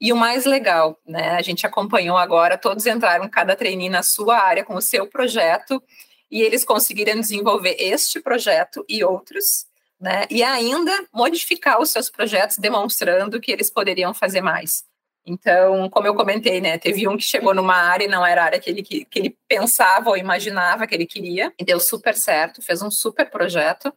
E 0.01 0.15
o 0.15 0.17
mais 0.17 0.47
legal, 0.47 0.99
né, 1.07 1.33
a 1.33 1.43
gente 1.43 1.67
acompanhou 1.67 2.17
agora, 2.17 2.57
todos 2.57 2.87
entraram, 2.87 3.29
cada 3.29 3.55
trainee 3.55 3.91
na 3.91 4.03
sua 4.03 4.39
área 4.39 4.65
com 4.65 4.75
o 4.77 4.81
seu 4.81 5.07
projeto, 5.07 5.83
e 6.31 6.41
eles 6.41 6.65
conseguiram 6.65 7.21
desenvolver 7.21 7.77
este 7.79 8.19
projeto 8.19 8.83
e 8.89 9.05
outros, 9.05 9.67
né, 10.01 10.25
e 10.31 10.43
ainda 10.43 10.91
modificar 11.13 11.83
os 11.83 11.91
seus 11.91 12.09
projetos, 12.09 12.57
demonstrando 12.57 13.39
que 13.39 13.53
eles 13.53 13.71
poderiam 13.71 14.15
fazer 14.15 14.41
mais. 14.41 14.83
Então, 15.27 15.91
como 15.91 16.07
eu 16.07 16.15
comentei, 16.15 16.63
né, 16.63 16.79
teve 16.79 17.07
um 17.07 17.15
que 17.15 17.25
chegou 17.25 17.55
numa 17.55 17.77
área 17.77 18.07
e 18.07 18.09
não 18.09 18.25
era 18.25 18.41
a 18.41 18.45
área 18.47 18.59
que 18.59 18.71
ele, 18.71 18.83
que, 18.83 19.05
que 19.05 19.19
ele 19.19 19.37
pensava 19.47 20.09
ou 20.09 20.17
imaginava 20.17 20.87
que 20.87 20.95
ele 20.95 21.05
queria, 21.05 21.53
e 21.59 21.65
deu 21.65 21.79
super 21.79 22.17
certo, 22.17 22.63
fez 22.63 22.81
um 22.81 22.91
super 22.91 23.29
projeto. 23.31 23.93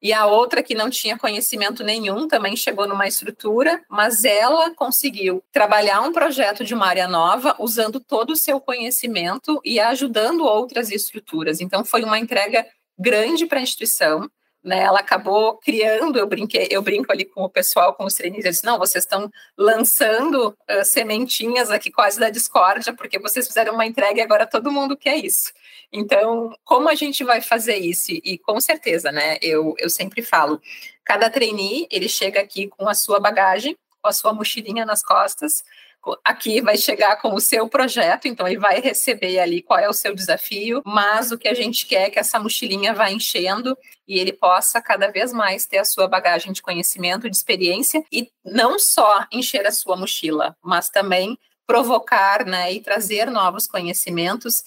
E 0.00 0.12
a 0.12 0.26
outra 0.26 0.62
que 0.62 0.74
não 0.74 0.88
tinha 0.88 1.18
conhecimento 1.18 1.82
nenhum 1.82 2.28
também 2.28 2.54
chegou 2.56 2.86
numa 2.86 3.08
estrutura, 3.08 3.82
mas 3.90 4.24
ela 4.24 4.72
conseguiu 4.74 5.42
trabalhar 5.52 6.00
um 6.02 6.12
projeto 6.12 6.64
de 6.64 6.72
uma 6.72 6.86
área 6.86 7.08
nova 7.08 7.56
usando 7.58 7.98
todo 7.98 8.30
o 8.30 8.36
seu 8.36 8.60
conhecimento 8.60 9.60
e 9.64 9.80
ajudando 9.80 10.44
outras 10.44 10.90
estruturas. 10.90 11.60
Então 11.60 11.84
foi 11.84 12.04
uma 12.04 12.18
entrega 12.18 12.64
grande 12.96 13.46
para 13.46 13.58
a 13.58 13.62
instituição. 13.62 14.30
Né, 14.60 14.80
ela 14.80 14.98
acabou 14.98 15.56
criando, 15.58 16.18
eu 16.18 16.26
brinquei, 16.26 16.66
eu 16.68 16.82
brinco 16.82 17.12
ali 17.12 17.24
com 17.24 17.42
o 17.42 17.48
pessoal, 17.48 17.94
com 17.94 18.04
os 18.04 18.14
trainees, 18.14 18.60
não, 18.62 18.76
vocês 18.76 19.04
estão 19.04 19.30
lançando 19.56 20.48
uh, 20.48 20.84
sementinhas 20.84 21.70
aqui 21.70 21.92
quase 21.92 22.18
da 22.18 22.28
discórdia, 22.28 22.92
porque 22.92 23.20
vocês 23.20 23.46
fizeram 23.46 23.74
uma 23.74 23.86
entrega 23.86 24.18
e 24.18 24.22
agora 24.22 24.44
todo 24.46 24.72
mundo 24.72 24.96
quer 24.96 25.16
isso. 25.16 25.52
Então, 25.92 26.54
como 26.64 26.88
a 26.88 26.94
gente 26.94 27.24
vai 27.24 27.40
fazer 27.40 27.76
isso? 27.76 28.12
E 28.12 28.38
com 28.38 28.60
certeza, 28.60 29.10
né? 29.10 29.38
Eu, 29.40 29.74
eu 29.78 29.88
sempre 29.88 30.22
falo, 30.22 30.60
cada 31.04 31.30
trainee, 31.30 31.86
ele 31.90 32.08
chega 32.08 32.40
aqui 32.40 32.68
com 32.68 32.88
a 32.88 32.94
sua 32.94 33.18
bagagem, 33.18 33.76
com 34.02 34.08
a 34.08 34.12
sua 34.12 34.32
mochilinha 34.32 34.84
nas 34.84 35.02
costas, 35.02 35.64
aqui 36.24 36.60
vai 36.60 36.76
chegar 36.76 37.16
com 37.16 37.34
o 37.34 37.40
seu 37.40 37.68
projeto, 37.68 38.28
então 38.28 38.46
ele 38.46 38.58
vai 38.58 38.80
receber 38.80 39.38
ali 39.38 39.62
qual 39.62 39.78
é 39.78 39.88
o 39.88 39.92
seu 39.92 40.14
desafio, 40.14 40.82
mas 40.84 41.30
o 41.32 41.38
que 41.38 41.48
a 41.48 41.54
gente 41.54 41.86
quer 41.86 42.06
é 42.06 42.10
que 42.10 42.18
essa 42.18 42.38
mochilinha 42.38 42.94
vá 42.94 43.10
enchendo 43.10 43.76
e 44.06 44.18
ele 44.18 44.32
possa 44.32 44.80
cada 44.80 45.10
vez 45.10 45.32
mais 45.32 45.66
ter 45.66 45.78
a 45.78 45.84
sua 45.84 46.06
bagagem 46.08 46.52
de 46.52 46.62
conhecimento, 46.62 47.28
de 47.28 47.36
experiência 47.36 48.02
e 48.12 48.30
não 48.44 48.78
só 48.78 49.26
encher 49.32 49.66
a 49.66 49.72
sua 49.72 49.96
mochila, 49.96 50.56
mas 50.62 50.88
também 50.88 51.38
provocar, 51.66 52.46
né, 52.46 52.72
e 52.72 52.80
trazer 52.80 53.30
novos 53.30 53.66
conhecimentos 53.66 54.62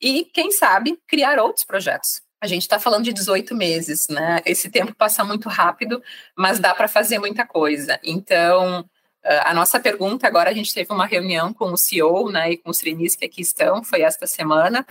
e, 0.00 0.24
quem 0.24 0.50
sabe, 0.50 0.98
criar 1.06 1.38
outros 1.38 1.64
projetos. 1.64 2.22
A 2.40 2.46
gente 2.46 2.62
está 2.62 2.78
falando 2.78 3.04
de 3.04 3.12
18 3.12 3.54
meses, 3.54 4.08
né? 4.08 4.40
Esse 4.44 4.68
tempo 4.68 4.94
passa 4.94 5.24
muito 5.24 5.48
rápido, 5.48 6.02
mas 6.36 6.58
dá 6.58 6.74
para 6.74 6.88
fazer 6.88 7.18
muita 7.18 7.46
coisa. 7.46 7.98
Então, 8.04 8.84
a 9.24 9.54
nossa 9.54 9.80
pergunta 9.80 10.26
agora, 10.26 10.50
a 10.50 10.52
gente 10.52 10.74
teve 10.74 10.92
uma 10.92 11.06
reunião 11.06 11.52
com 11.52 11.72
o 11.72 11.76
CEO, 11.76 12.30
né, 12.30 12.52
e 12.52 12.56
com 12.58 12.70
os 12.70 12.78
trainees 12.78 13.16
que 13.16 13.24
aqui 13.24 13.40
estão, 13.40 13.82
foi 13.82 14.02
esta 14.02 14.26
semana, 14.26 14.86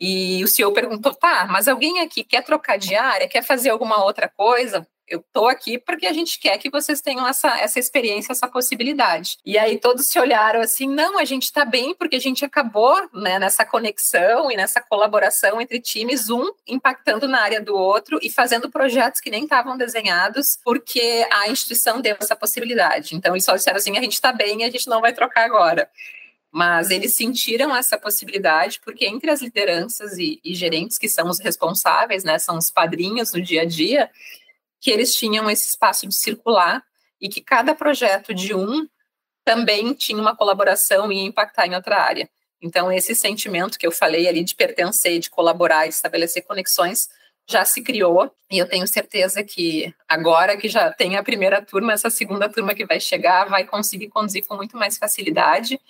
e 0.00 0.42
o 0.44 0.46
CEO 0.46 0.72
perguntou, 0.72 1.12
tá, 1.12 1.46
mas 1.50 1.66
alguém 1.66 2.00
aqui 2.00 2.22
quer 2.22 2.44
trocar 2.44 2.78
de 2.78 2.94
área, 2.94 3.28
quer 3.28 3.42
fazer 3.42 3.70
alguma 3.70 4.04
outra 4.04 4.28
coisa? 4.28 4.86
Eu 5.08 5.20
estou 5.20 5.48
aqui 5.48 5.78
porque 5.78 6.06
a 6.06 6.12
gente 6.12 6.38
quer 6.38 6.58
que 6.58 6.68
vocês 6.68 7.00
tenham 7.00 7.26
essa, 7.26 7.58
essa 7.60 7.78
experiência, 7.78 8.32
essa 8.32 8.48
possibilidade. 8.48 9.38
E 9.44 9.56
aí 9.56 9.78
todos 9.78 10.06
se 10.06 10.18
olharam 10.18 10.60
assim, 10.60 10.88
não, 10.88 11.18
a 11.18 11.24
gente 11.24 11.44
está 11.44 11.64
bem 11.64 11.94
porque 11.94 12.16
a 12.16 12.20
gente 12.20 12.44
acabou 12.44 12.96
né, 13.12 13.38
nessa 13.38 13.64
conexão 13.64 14.50
e 14.50 14.56
nessa 14.56 14.80
colaboração 14.80 15.60
entre 15.60 15.80
times, 15.80 16.28
um 16.28 16.50
impactando 16.66 17.28
na 17.28 17.40
área 17.40 17.60
do 17.60 17.76
outro 17.76 18.18
e 18.22 18.30
fazendo 18.30 18.70
projetos 18.70 19.20
que 19.20 19.30
nem 19.30 19.44
estavam 19.44 19.76
desenhados 19.76 20.58
porque 20.64 21.26
a 21.30 21.48
instituição 21.48 22.00
deu 22.00 22.16
essa 22.20 22.34
possibilidade. 22.34 23.14
Então 23.14 23.34
eles 23.34 23.44
só 23.44 23.54
disseram 23.54 23.76
assim, 23.76 23.96
a 23.96 24.02
gente 24.02 24.14
está 24.14 24.32
bem, 24.32 24.64
a 24.64 24.70
gente 24.70 24.88
não 24.88 25.00
vai 25.00 25.12
trocar 25.12 25.44
agora 25.44 25.88
mas 26.56 26.88
eles 26.88 27.14
sentiram 27.14 27.76
essa 27.76 27.98
possibilidade 27.98 28.80
porque 28.82 29.04
entre 29.04 29.30
as 29.30 29.42
lideranças 29.42 30.16
e, 30.16 30.40
e, 30.42 30.54
gerentes 30.54 30.96
que 30.96 31.06
são 31.06 31.28
os 31.28 31.38
responsáveis, 31.38 32.24
né, 32.24 32.38
são 32.38 32.56
os 32.56 32.70
padrinhos 32.70 33.34
no 33.34 33.42
dia 33.42 33.60
a 33.60 33.64
dia, 33.66 34.10
que 34.80 34.90
eles 34.90 35.14
tinham 35.14 35.50
esse 35.50 35.68
espaço 35.68 36.06
de 36.06 36.14
circular 36.14 36.82
e 37.20 37.28
que 37.28 37.40
cada 37.40 37.74
projeto 37.74 38.34
de 38.34 38.54
um 38.54 38.86
também 39.44 39.94
tinha 39.94 40.20
uma 40.20 40.36
colaboração 40.36 41.10
e 41.10 41.20
impactar 41.20 41.66
em 41.66 41.74
outra 41.74 42.00
área. 42.00 42.28
Então, 42.60 42.90
esse 42.90 43.14
sentimento 43.14 43.78
que 43.78 43.86
eu 43.86 43.92
falei 43.92 44.26
ali 44.26 44.42
de 44.42 44.54
pertencer, 44.54 45.18
de 45.18 45.30
colaborar, 45.30 45.86
estabelecer 45.86 46.42
conexões, 46.42 47.08
já 47.48 47.64
se 47.64 47.80
criou 47.80 48.34
e 48.50 48.58
eu 48.58 48.68
tenho 48.68 48.86
certeza 48.88 49.44
que 49.44 49.94
agora 50.08 50.56
que 50.56 50.68
já 50.68 50.92
tem 50.92 51.16
a 51.16 51.22
primeira 51.22 51.62
turma, 51.62 51.92
essa 51.92 52.10
segunda 52.10 52.48
turma 52.48 52.74
que 52.74 52.84
vai 52.84 52.98
chegar 52.98 53.48
vai 53.48 53.64
conseguir 53.64 54.08
conduzir 54.08 54.44
com 54.44 54.56
muito 54.56 54.76
mais 54.76 54.98
facilidade. 54.98 55.80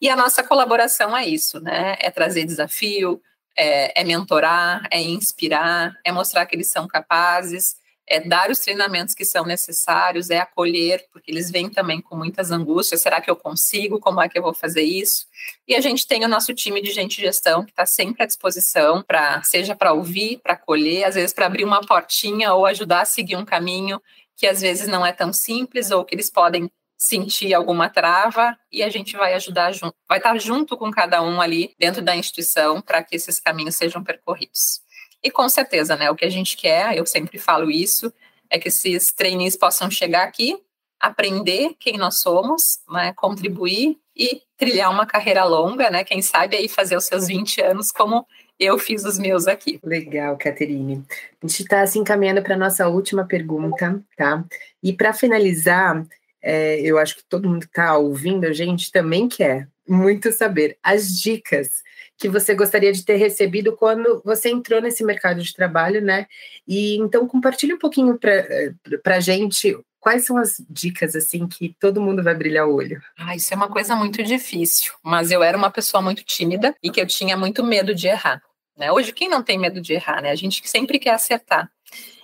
E 0.00 0.08
a 0.08 0.14
nossa 0.14 0.44
colaboração 0.44 1.16
é 1.16 1.26
isso, 1.26 1.60
né? 1.60 1.96
É 1.98 2.10
trazer 2.10 2.44
desafio, 2.44 3.22
é, 3.56 4.00
é 4.00 4.04
mentorar, 4.04 4.86
é 4.90 5.00
inspirar, 5.00 5.98
é 6.04 6.12
mostrar 6.12 6.44
que 6.46 6.54
eles 6.54 6.68
são 6.68 6.86
capazes, 6.86 7.76
é 8.08 8.20
dar 8.20 8.50
os 8.50 8.58
treinamentos 8.58 9.14
que 9.14 9.24
são 9.24 9.44
necessários, 9.44 10.30
é 10.30 10.38
acolher, 10.38 11.06
porque 11.12 11.30
eles 11.30 11.50
vêm 11.50 11.68
também 11.68 12.00
com 12.00 12.16
muitas 12.16 12.50
angústias. 12.50 13.02
Será 13.02 13.20
que 13.20 13.30
eu 13.30 13.36
consigo? 13.36 14.00
Como 14.00 14.20
é 14.20 14.28
que 14.28 14.38
eu 14.38 14.42
vou 14.42 14.54
fazer 14.54 14.82
isso? 14.82 15.26
E 15.66 15.74
a 15.74 15.80
gente 15.80 16.06
tem 16.06 16.24
o 16.24 16.28
nosso 16.28 16.54
time 16.54 16.80
de 16.80 16.90
gente 16.90 17.16
de 17.16 17.22
gestão 17.22 17.64
que 17.64 17.70
está 17.70 17.84
sempre 17.84 18.22
à 18.22 18.26
disposição 18.26 19.02
para, 19.02 19.42
seja 19.42 19.76
para 19.76 19.92
ouvir, 19.92 20.40
para 20.42 20.54
acolher, 20.54 21.04
às 21.04 21.14
vezes 21.14 21.32
para 21.32 21.46
abrir 21.46 21.64
uma 21.64 21.82
portinha 21.82 22.54
ou 22.54 22.64
ajudar 22.66 23.02
a 23.02 23.04
seguir 23.04 23.36
um 23.36 23.44
caminho 23.44 24.00
que 24.36 24.46
às 24.46 24.60
vezes 24.60 24.86
não 24.86 25.04
é 25.04 25.12
tão 25.12 25.32
simples 25.32 25.90
ou 25.90 26.04
que 26.04 26.14
eles 26.14 26.30
podem 26.30 26.70
sentir 26.96 27.54
alguma 27.54 27.88
trava 27.88 28.58
e 28.72 28.82
a 28.82 28.88
gente 28.88 29.16
vai 29.16 29.34
ajudar 29.34 29.72
junto, 29.72 29.94
vai 30.08 30.18
estar 30.18 30.36
junto 30.38 30.76
com 30.76 30.90
cada 30.90 31.22
um 31.22 31.40
ali 31.40 31.74
dentro 31.78 32.02
da 32.02 32.16
instituição 32.16 32.80
para 32.80 33.02
que 33.02 33.14
esses 33.14 33.38
caminhos 33.38 33.76
sejam 33.76 34.02
percorridos. 34.02 34.80
E 35.22 35.30
com 35.30 35.48
certeza, 35.48 35.96
né, 35.96 36.10
o 36.10 36.16
que 36.16 36.24
a 36.24 36.30
gente 36.30 36.56
quer, 36.56 36.96
eu 36.96 37.04
sempre 37.04 37.38
falo 37.38 37.70
isso, 37.70 38.12
é 38.48 38.58
que 38.58 38.68
esses 38.68 39.12
trainees 39.12 39.56
possam 39.56 39.90
chegar 39.90 40.24
aqui, 40.24 40.56
aprender 41.00 41.74
quem 41.78 41.96
nós 41.96 42.20
somos, 42.20 42.80
né, 42.88 43.12
contribuir 43.14 43.98
e 44.16 44.42
trilhar 44.56 44.90
uma 44.90 45.06
carreira 45.06 45.44
longa, 45.44 45.90
né, 45.90 46.04
quem 46.04 46.22
sabe 46.22 46.56
aí 46.56 46.68
fazer 46.68 46.96
os 46.96 47.04
seus 47.04 47.26
20 47.26 47.60
anos 47.60 47.90
como 47.90 48.26
eu 48.58 48.78
fiz 48.78 49.04
os 49.04 49.18
meus 49.18 49.46
aqui. 49.46 49.78
Legal, 49.84 50.36
Caterine. 50.36 51.04
A 51.42 51.46
gente 51.46 51.62
está 51.62 51.82
assim 51.82 52.02
caminhando 52.02 52.42
para 52.42 52.54
a 52.54 52.58
nossa 52.58 52.88
última 52.88 53.24
pergunta, 53.24 54.02
tá? 54.16 54.44
E 54.82 54.92
para 54.92 55.12
finalizar, 55.12 56.04
é, 56.42 56.80
eu 56.80 56.98
acho 56.98 57.16
que 57.16 57.24
todo 57.24 57.48
mundo 57.48 57.60
que 57.60 57.66
está 57.66 57.96
ouvindo 57.96 58.46
a 58.46 58.52
gente 58.52 58.90
também 58.90 59.28
quer 59.28 59.68
muito 59.88 60.32
saber 60.32 60.78
as 60.82 61.18
dicas 61.18 61.82
que 62.16 62.28
você 62.28 62.54
gostaria 62.54 62.92
de 62.92 63.04
ter 63.04 63.16
recebido 63.16 63.76
quando 63.76 64.20
você 64.24 64.50
entrou 64.50 64.82
nesse 64.82 65.04
mercado 65.04 65.40
de 65.40 65.54
trabalho, 65.54 66.02
né? 66.02 66.26
E 66.66 66.96
então 66.96 67.26
compartilhe 67.28 67.74
um 67.74 67.78
pouquinho 67.78 68.18
para 68.18 69.16
a 69.16 69.20
gente 69.20 69.78
quais 70.00 70.24
são 70.24 70.36
as 70.36 70.60
dicas 70.68 71.14
assim 71.14 71.46
que 71.46 71.74
todo 71.78 72.00
mundo 72.00 72.22
vai 72.22 72.34
brilhar 72.34 72.66
o 72.66 72.74
olho. 72.74 73.00
Ah, 73.16 73.36
isso 73.36 73.52
é 73.52 73.56
uma 73.56 73.68
coisa 73.68 73.94
muito 73.94 74.22
difícil, 74.22 74.92
mas 75.02 75.30
eu 75.30 75.42
era 75.42 75.56
uma 75.56 75.70
pessoa 75.70 76.02
muito 76.02 76.24
tímida 76.24 76.74
e 76.82 76.90
que 76.90 77.00
eu 77.00 77.06
tinha 77.06 77.36
muito 77.36 77.62
medo 77.62 77.94
de 77.94 78.08
errar. 78.08 78.42
Né? 78.76 78.90
Hoje 78.90 79.12
quem 79.12 79.28
não 79.28 79.42
tem 79.42 79.58
medo 79.58 79.80
de 79.80 79.92
errar, 79.92 80.22
né? 80.22 80.30
A 80.30 80.36
gente 80.36 80.66
sempre 80.68 80.98
quer 80.98 81.10
acertar. 81.10 81.70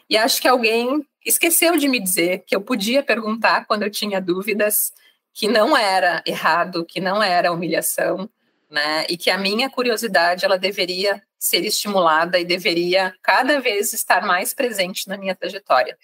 E 0.08 0.16
acho 0.16 0.40
que 0.40 0.48
alguém 0.48 1.04
esqueceu 1.24 1.76
de 1.76 1.88
me 1.88 1.98
dizer 1.98 2.44
que 2.46 2.54
eu 2.54 2.60
podia 2.60 3.02
perguntar 3.02 3.64
quando 3.66 3.82
eu 3.82 3.90
tinha 3.90 4.20
dúvidas, 4.20 4.92
que 5.34 5.48
não 5.48 5.76
era 5.76 6.22
errado, 6.24 6.86
que 6.86 7.00
não 7.00 7.20
era 7.20 7.52
humilhação, 7.52 8.30
né? 8.70 9.04
E 9.08 9.16
que 9.16 9.30
a 9.30 9.36
minha 9.36 9.68
curiosidade 9.68 10.44
ela 10.44 10.56
deveria 10.56 11.20
ser 11.36 11.64
estimulada 11.64 12.38
e 12.38 12.44
deveria 12.44 13.12
cada 13.20 13.60
vez 13.60 13.92
estar 13.92 14.24
mais 14.24 14.54
presente 14.54 15.08
na 15.08 15.18
minha 15.18 15.34
trajetória. 15.34 15.98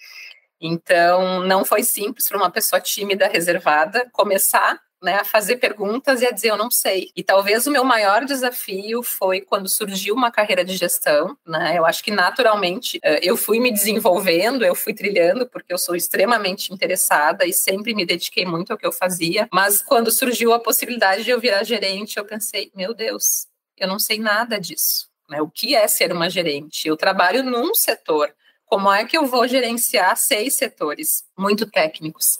Então, 0.59 1.39
não 1.39 1.65
foi 1.65 1.81
simples 1.81 2.27
para 2.27 2.37
uma 2.37 2.51
pessoa 2.51 2.79
tímida, 2.79 3.27
reservada, 3.27 4.07
começar 4.11 4.79
né, 5.01 5.15
a 5.15 5.23
fazer 5.23 5.57
perguntas 5.57 6.21
e 6.21 6.27
a 6.27 6.31
dizer 6.31 6.49
eu 6.49 6.57
não 6.57 6.69
sei. 6.69 7.11
E 7.15 7.23
talvez 7.23 7.65
o 7.65 7.71
meu 7.71 7.83
maior 7.83 8.23
desafio 8.25 9.01
foi 9.01 9.41
quando 9.41 9.67
surgiu 9.67 10.13
uma 10.13 10.31
carreira 10.31 10.63
de 10.63 10.77
gestão, 10.77 11.35
né? 11.45 11.77
Eu 11.77 11.85
acho 11.85 12.03
que 12.03 12.11
naturalmente 12.11 12.99
eh, 13.03 13.19
eu 13.23 13.35
fui 13.35 13.59
me 13.59 13.71
desenvolvendo, 13.71 14.63
eu 14.63 14.75
fui 14.75 14.93
trilhando 14.93 15.47
porque 15.47 15.73
eu 15.73 15.77
sou 15.77 15.95
extremamente 15.95 16.73
interessada 16.73 17.45
e 17.45 17.53
sempre 17.53 17.95
me 17.95 18.05
dediquei 18.05 18.45
muito 18.45 18.71
ao 18.71 18.77
que 18.77 18.85
eu 18.85 18.91
fazia, 18.91 19.47
mas 19.51 19.81
quando 19.81 20.11
surgiu 20.11 20.53
a 20.53 20.59
possibilidade 20.59 21.23
de 21.23 21.31
eu 21.31 21.39
virar 21.39 21.63
gerente, 21.63 22.17
eu 22.17 22.25
pensei, 22.25 22.71
meu 22.75 22.93
Deus, 22.93 23.47
eu 23.77 23.87
não 23.87 23.97
sei 23.97 24.19
nada 24.19 24.59
disso. 24.59 25.09
Né? 25.29 25.41
O 25.41 25.49
que 25.49 25.75
é 25.75 25.87
ser 25.87 26.11
uma 26.11 26.29
gerente? 26.29 26.87
Eu 26.87 26.95
trabalho 26.95 27.43
num 27.43 27.73
setor. 27.73 28.33
Como 28.65 28.91
é 28.91 29.03
que 29.05 29.17
eu 29.17 29.25
vou 29.25 29.47
gerenciar 29.47 30.15
seis 30.15 30.53
setores 30.53 31.25
muito 31.37 31.65
técnicos? 31.65 32.37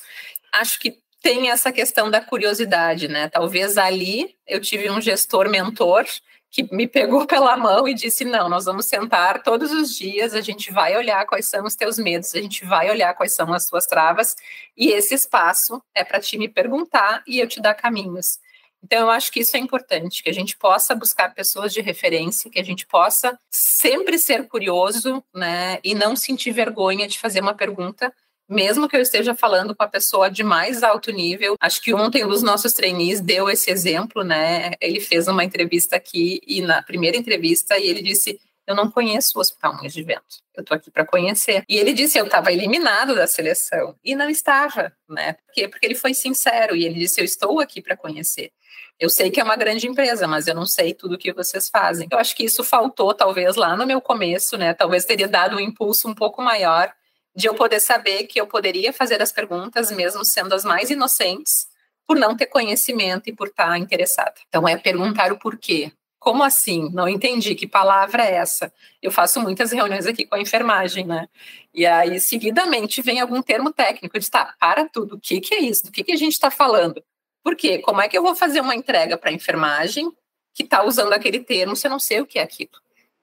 Acho 0.53 0.79
que 0.79 1.00
tem 1.21 1.49
essa 1.49 1.71
questão 1.71 2.09
da 2.09 2.19
curiosidade, 2.19 3.07
né? 3.07 3.29
Talvez 3.29 3.77
ali 3.77 4.35
eu 4.47 4.59
tive 4.59 4.89
um 4.89 4.99
gestor 4.99 5.49
mentor 5.49 6.05
que 6.49 6.63
me 6.75 6.87
pegou 6.87 7.25
pela 7.27 7.55
mão 7.55 7.87
e 7.87 7.93
disse: 7.93 8.25
Não, 8.25 8.49
nós 8.49 8.65
vamos 8.65 8.87
sentar 8.87 9.41
todos 9.43 9.71
os 9.71 9.95
dias, 9.95 10.33
a 10.33 10.41
gente 10.41 10.71
vai 10.71 10.97
olhar 10.97 11.25
quais 11.25 11.45
são 11.45 11.63
os 11.63 11.75
teus 11.75 11.97
medos, 11.97 12.35
a 12.35 12.41
gente 12.41 12.65
vai 12.65 12.89
olhar 12.89 13.13
quais 13.13 13.33
são 13.33 13.53
as 13.53 13.67
suas 13.67 13.85
travas, 13.85 14.35
e 14.75 14.89
esse 14.89 15.13
espaço 15.13 15.81
é 15.95 16.03
para 16.03 16.19
ti 16.19 16.37
me 16.37 16.49
perguntar 16.49 17.23
e 17.27 17.39
eu 17.39 17.47
te 17.47 17.61
dar 17.61 17.73
caminhos. 17.75 18.39
Então, 18.83 19.01
eu 19.01 19.09
acho 19.11 19.31
que 19.31 19.41
isso 19.41 19.55
é 19.55 19.59
importante, 19.59 20.23
que 20.23 20.29
a 20.29 20.33
gente 20.33 20.57
possa 20.57 20.95
buscar 20.95 21.35
pessoas 21.35 21.71
de 21.71 21.81
referência, 21.81 22.49
que 22.49 22.59
a 22.59 22.63
gente 22.63 22.87
possa 22.87 23.37
sempre 23.49 24.17
ser 24.17 24.47
curioso, 24.47 25.23
né, 25.33 25.79
e 25.83 25.93
não 25.93 26.15
sentir 26.15 26.51
vergonha 26.51 27.07
de 27.07 27.19
fazer 27.19 27.41
uma 27.41 27.53
pergunta 27.53 28.11
mesmo 28.51 28.87
que 28.89 28.97
eu 28.97 29.01
esteja 29.01 29.33
falando 29.33 29.73
com 29.73 29.81
a 29.81 29.87
pessoa 29.87 30.29
de 30.29 30.43
mais 30.43 30.83
alto 30.83 31.09
nível. 31.11 31.55
Acho 31.59 31.81
que 31.81 31.93
ontem 31.93 32.25
um 32.25 32.27
dos 32.27 32.43
nossos 32.43 32.73
trainees 32.73 33.21
deu 33.21 33.49
esse 33.49 33.71
exemplo, 33.71 34.23
né? 34.23 34.73
Ele 34.81 34.99
fez 34.99 35.27
uma 35.29 35.43
entrevista 35.43 35.95
aqui 35.95 36.41
e 36.45 36.61
na 36.61 36.83
primeira 36.83 37.15
entrevista 37.15 37.77
e 37.77 37.87
ele 37.87 38.01
disse: 38.01 38.39
eu 38.67 38.75
não 38.75 38.91
conheço 38.91 39.37
o 39.37 39.41
Hospital 39.41 39.73
Moinhos 39.73 39.93
de 39.93 40.03
Vento. 40.03 40.41
Eu 40.55 40.61
estou 40.61 40.75
aqui 40.75 40.91
para 40.91 41.05
conhecer. 41.05 41.63
E 41.67 41.77
ele 41.77 41.93
disse: 41.93 42.17
eu 42.17 42.25
estava 42.25 42.51
eliminado 42.51 43.15
da 43.15 43.25
seleção. 43.25 43.95
E 44.03 44.15
não 44.15 44.29
estava, 44.29 44.93
né? 45.09 45.33
Por 45.33 45.53
quê? 45.53 45.67
Porque 45.67 45.85
ele 45.85 45.95
foi 45.95 46.13
sincero 46.13 46.75
e 46.75 46.85
ele 46.85 46.99
disse: 46.99 47.21
eu 47.21 47.25
estou 47.25 47.59
aqui 47.61 47.81
para 47.81 47.95
conhecer. 47.95 48.51
Eu 48.99 49.09
sei 49.09 49.31
que 49.31 49.39
é 49.39 49.43
uma 49.43 49.55
grande 49.55 49.87
empresa, 49.87 50.27
mas 50.27 50.45
eu 50.45 50.53
não 50.53 50.65
sei 50.65 50.93
tudo 50.93 51.15
o 51.15 51.17
que 51.17 51.33
vocês 51.33 51.69
fazem. 51.69 52.07
Eu 52.11 52.19
acho 52.19 52.35
que 52.35 52.43
isso 52.43 52.63
faltou, 52.63 53.13
talvez, 53.13 53.55
lá 53.55 53.75
no 53.75 53.87
meu 53.87 53.99
começo, 53.99 54.57
né? 54.57 54.73
Talvez 54.73 55.05
teria 55.05 55.27
dado 55.27 55.55
um 55.55 55.59
impulso 55.59 56.07
um 56.07 56.13
pouco 56.13 56.41
maior 56.41 56.93
de 57.35 57.47
eu 57.47 57.55
poder 57.55 57.79
saber 57.79 58.23
que 58.23 58.39
eu 58.39 58.47
poderia 58.47 58.91
fazer 58.91 59.21
as 59.21 59.31
perguntas, 59.31 59.91
mesmo 59.91 60.23
sendo 60.25 60.53
as 60.53 60.65
mais 60.65 60.89
inocentes, 60.89 61.67
por 62.05 62.17
não 62.17 62.35
ter 62.35 62.47
conhecimento 62.47 63.29
e 63.29 63.33
por 63.33 63.47
estar 63.47 63.77
interessada. 63.77 64.33
Então, 64.49 64.67
é 64.67 64.75
perguntar 64.77 65.31
o 65.31 65.39
porquê. 65.39 65.91
Como 66.19 66.43
assim? 66.43 66.89
Não 66.93 67.07
entendi. 67.07 67.55
Que 67.55 67.65
palavra 67.65 68.23
é 68.23 68.35
essa? 68.35 68.71
Eu 69.01 69.11
faço 69.11 69.41
muitas 69.41 69.71
reuniões 69.71 70.05
aqui 70.05 70.25
com 70.25 70.35
a 70.35 70.41
enfermagem, 70.41 71.05
né? 71.05 71.27
E 71.73 71.85
aí, 71.85 72.19
seguidamente, 72.19 73.01
vem 73.01 73.19
algum 73.19 73.41
termo 73.41 73.71
técnico 73.71 74.19
de 74.19 74.29
tá, 74.29 74.53
para 74.59 74.87
tudo. 74.87 75.15
O 75.15 75.19
que, 75.19 75.39
que 75.39 75.55
é 75.55 75.61
isso? 75.61 75.85
Do 75.85 75.91
que, 75.91 76.03
que 76.03 76.11
a 76.11 76.17
gente 76.17 76.33
está 76.33 76.51
falando? 76.51 77.03
Por 77.43 77.55
quê? 77.55 77.79
Como 77.79 78.01
é 78.01 78.07
que 78.07 78.17
eu 78.17 78.21
vou 78.21 78.35
fazer 78.35 78.61
uma 78.61 78.75
entrega 78.75 79.17
para 79.17 79.29
a 79.29 79.33
enfermagem 79.33 80.11
que 80.53 80.63
está 80.63 80.83
usando 80.83 81.13
aquele 81.13 81.39
termo 81.39 81.75
se 81.75 81.87
eu 81.87 81.91
não 81.91 81.99
sei 81.99 82.21
o 82.21 82.27
que 82.27 82.37
é 82.37 82.43
aquilo? 82.43 82.80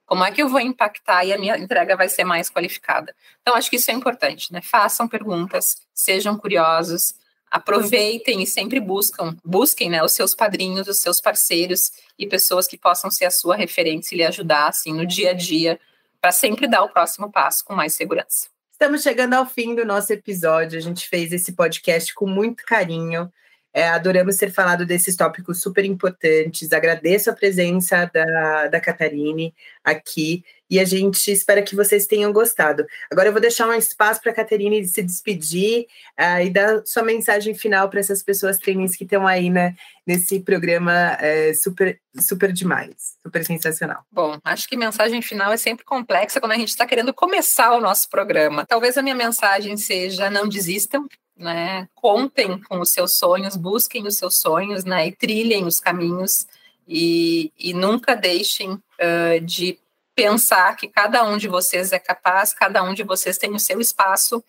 Como 0.08 0.24
é 0.24 0.32
que 0.32 0.42
eu 0.42 0.48
vou 0.48 0.58
impactar 0.58 1.22
e 1.26 1.34
a 1.34 1.38
minha 1.38 1.58
entrega 1.58 1.94
vai 1.94 2.08
ser 2.08 2.24
mais 2.24 2.48
qualificada? 2.48 3.14
Então, 3.42 3.54
acho 3.54 3.68
que 3.68 3.76
isso 3.76 3.90
é 3.90 3.94
importante, 3.94 4.50
né? 4.50 4.62
Façam 4.62 5.06
perguntas, 5.06 5.82
sejam 5.92 6.34
curiosos, 6.34 7.14
aproveitem 7.50 8.42
e 8.42 8.46
sempre 8.46 8.80
buscam, 8.80 9.36
busquem 9.44 9.90
né, 9.90 10.02
os 10.02 10.12
seus 10.12 10.34
padrinhos, 10.34 10.88
os 10.88 10.98
seus 10.98 11.20
parceiros 11.20 11.92
e 12.18 12.26
pessoas 12.26 12.66
que 12.66 12.78
possam 12.78 13.10
ser 13.10 13.26
a 13.26 13.30
sua 13.30 13.54
referência 13.54 14.14
e 14.14 14.18
lhe 14.18 14.24
ajudar, 14.24 14.68
assim, 14.68 14.94
no 14.94 15.04
dia 15.04 15.32
a 15.32 15.34
dia, 15.34 15.78
para 16.22 16.32
sempre 16.32 16.66
dar 16.66 16.84
o 16.84 16.88
próximo 16.88 17.30
passo 17.30 17.62
com 17.62 17.74
mais 17.74 17.92
segurança. 17.92 18.48
Estamos 18.72 19.02
chegando 19.02 19.34
ao 19.34 19.44
fim 19.44 19.74
do 19.74 19.84
nosso 19.84 20.10
episódio. 20.10 20.78
A 20.78 20.82
gente 20.82 21.06
fez 21.06 21.34
esse 21.34 21.52
podcast 21.52 22.14
com 22.14 22.26
muito 22.26 22.64
carinho. 22.64 23.30
É, 23.72 23.88
adoramos 23.88 24.36
ter 24.36 24.50
falado 24.50 24.86
desses 24.86 25.14
tópicos 25.14 25.60
super 25.60 25.84
importantes. 25.84 26.72
Agradeço 26.72 27.30
a 27.30 27.34
presença 27.34 28.10
da, 28.12 28.68
da 28.68 28.80
Catarine 28.80 29.54
aqui 29.84 30.42
e 30.70 30.78
a 30.78 30.84
gente 30.84 31.30
espera 31.30 31.62
que 31.62 31.74
vocês 31.74 32.06
tenham 32.06 32.32
gostado. 32.32 32.86
Agora 33.10 33.28
eu 33.28 33.32
vou 33.32 33.40
deixar 33.40 33.66
um 33.66 33.72
espaço 33.72 34.20
para 34.20 34.32
a 34.32 34.34
Caterine 34.34 34.84
se 34.86 35.02
despedir 35.02 35.86
uh, 36.18 36.42
e 36.44 36.50
dar 36.50 36.82
sua 36.84 37.02
mensagem 37.02 37.54
final 37.54 37.88
para 37.88 38.00
essas 38.00 38.22
pessoas 38.22 38.58
treininhas 38.58 38.94
que 38.94 39.04
estão 39.04 39.26
aí 39.26 39.48
né, 39.48 39.74
nesse 40.06 40.40
programa 40.40 41.16
uh, 41.16 41.54
super, 41.54 41.98
super 42.18 42.52
demais, 42.52 43.16
super 43.22 43.44
sensacional. 43.44 44.04
Bom, 44.12 44.38
acho 44.44 44.68
que 44.68 44.76
mensagem 44.76 45.22
final 45.22 45.52
é 45.52 45.56
sempre 45.56 45.84
complexa 45.84 46.40
quando 46.40 46.52
a 46.52 46.58
gente 46.58 46.68
está 46.68 46.86
querendo 46.86 47.14
começar 47.14 47.72
o 47.72 47.80
nosso 47.80 48.08
programa. 48.10 48.66
Talvez 48.66 48.98
a 48.98 49.02
minha 49.02 49.14
mensagem 49.14 49.76
seja 49.76 50.28
não 50.28 50.46
desistam, 50.46 51.06
né? 51.38 51.88
Contem 51.94 52.60
com 52.60 52.80
os 52.80 52.90
seus 52.90 53.16
sonhos, 53.16 53.56
busquem 53.56 54.06
os 54.06 54.16
seus 54.16 54.38
sonhos, 54.38 54.84
né? 54.84 55.06
E 55.06 55.12
trilhem 55.12 55.64
os 55.64 55.80
caminhos 55.80 56.46
e, 56.86 57.52
e 57.58 57.72
nunca 57.72 58.14
deixem 58.14 58.72
uh, 58.72 59.40
de 59.42 59.78
pensar 60.14 60.74
que 60.76 60.88
cada 60.88 61.24
um 61.24 61.36
de 61.36 61.46
vocês 61.46 61.92
é 61.92 61.98
capaz, 61.98 62.52
cada 62.52 62.82
um 62.82 62.92
de 62.92 63.04
vocês 63.04 63.38
tem 63.38 63.54
o 63.54 63.60
seu 63.60 63.80
espaço 63.80 64.42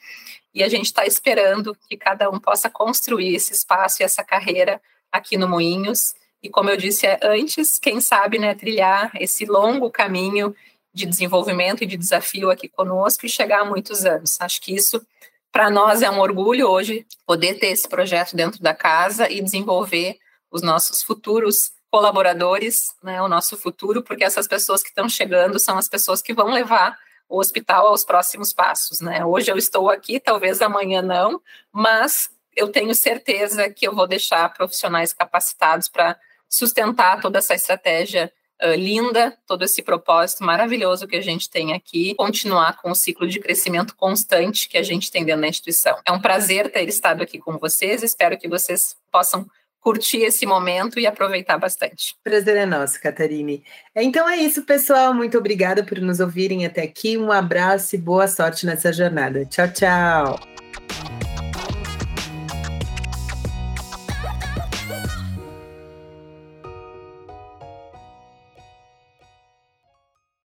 e 0.53 0.63
a 0.63 0.67
gente 0.67 0.85
está 0.85 1.05
esperando 1.05 1.77
que 1.87 1.95
cada 1.95 2.29
um 2.29 2.39
possa 2.39 2.69
construir 2.69 3.35
esse 3.35 3.53
espaço 3.53 4.01
e 4.01 4.03
essa 4.03 4.23
carreira 4.23 4.81
aqui 5.11 5.37
no 5.37 5.47
Moinhos. 5.47 6.15
E 6.41 6.49
como 6.49 6.69
eu 6.69 6.77
disse 6.77 7.05
antes, 7.21 7.77
quem 7.77 8.01
sabe, 8.01 8.39
né, 8.39 8.55
trilhar 8.55 9.11
esse 9.15 9.45
longo 9.45 9.91
caminho 9.91 10.55
de 10.91 11.05
desenvolvimento 11.05 11.83
e 11.83 11.87
de 11.87 11.97
desafio 11.97 12.49
aqui 12.49 12.67
conosco 12.67 13.25
e 13.25 13.29
chegar 13.29 13.61
a 13.61 13.65
muitos 13.65 14.05
anos. 14.05 14.37
Acho 14.41 14.59
que 14.61 14.73
isso 14.73 15.05
para 15.51 15.69
nós 15.69 16.01
é 16.01 16.09
um 16.09 16.19
orgulho 16.19 16.67
hoje 16.67 17.05
poder 17.25 17.55
ter 17.55 17.67
esse 17.67 17.87
projeto 17.87 18.35
dentro 18.35 18.61
da 18.61 18.73
casa 18.73 19.29
e 19.29 19.41
desenvolver 19.41 20.17
os 20.51 20.61
nossos 20.61 21.01
futuros 21.03 21.71
colaboradores, 21.91 22.93
né, 23.03 23.21
o 23.21 23.27
nosso 23.27 23.57
futuro, 23.57 24.03
porque 24.03 24.23
essas 24.23 24.47
pessoas 24.47 24.83
que 24.83 24.89
estão 24.89 25.09
chegando 25.09 25.59
são 25.59 25.77
as 25.77 25.89
pessoas 25.89 26.21
que 26.21 26.33
vão 26.33 26.47
levar 26.47 26.97
o 27.27 27.39
hospital 27.39 27.87
aos 27.87 28.03
próximos 28.03 28.53
passos, 28.53 28.99
né? 29.01 29.23
Hoje 29.23 29.51
eu 29.51 29.57
estou 29.57 29.89
aqui, 29.89 30.19
talvez 30.19 30.61
amanhã 30.61 31.01
não, 31.01 31.39
mas 31.71 32.31
eu 32.55 32.69
tenho 32.69 32.93
certeza 32.95 33.69
que 33.69 33.87
eu 33.87 33.95
vou 33.95 34.07
deixar 34.07 34.51
profissionais 34.53 35.13
capacitados 35.13 35.87
para 35.87 36.17
sustentar 36.49 37.21
toda 37.21 37.37
essa 37.37 37.53
estratégia 37.53 38.31
uh, 38.63 38.75
linda, 38.75 39.37
todo 39.47 39.63
esse 39.63 39.81
propósito 39.81 40.43
maravilhoso 40.43 41.07
que 41.07 41.15
a 41.15 41.21
gente 41.21 41.49
tem 41.49 41.73
aqui, 41.73 42.15
continuar 42.15 42.77
com 42.81 42.91
o 42.91 42.95
ciclo 42.95 43.27
de 43.27 43.39
crescimento 43.39 43.95
constante 43.95 44.67
que 44.67 44.77
a 44.77 44.83
gente 44.83 45.11
tem 45.11 45.25
dentro 45.25 45.41
da 45.41 45.47
instituição. 45.47 45.97
É 46.05 46.11
um 46.11 46.19
prazer 46.19 46.71
ter 46.71 46.87
estado 46.87 47.23
aqui 47.23 47.39
com 47.39 47.57
vocês, 47.57 48.03
espero 48.03 48.37
que 48.37 48.47
vocês 48.47 48.95
possam 49.11 49.45
curtir 49.79 50.19
esse 50.19 50.45
momento 50.45 50.99
e 50.99 51.07
aproveitar 51.07 51.57
bastante. 51.57 52.15
Prazer 52.23 52.57
é 52.57 52.65
nosso, 52.65 53.01
Catarine. 53.01 53.63
Então 53.95 54.27
é 54.27 54.37
isso, 54.37 54.63
pessoal. 54.63 55.13
Muito 55.13 55.37
obrigada 55.37 55.83
por 55.83 55.99
nos 55.99 56.19
ouvirem 56.19 56.65
até 56.65 56.83
aqui. 56.83 57.17
Um 57.17 57.31
abraço 57.31 57.95
e 57.95 57.97
boa 57.97 58.27
sorte 58.27 58.65
nessa 58.65 58.91
jornada. 58.91 59.45
Tchau, 59.45 59.67
tchau. 59.71 61.28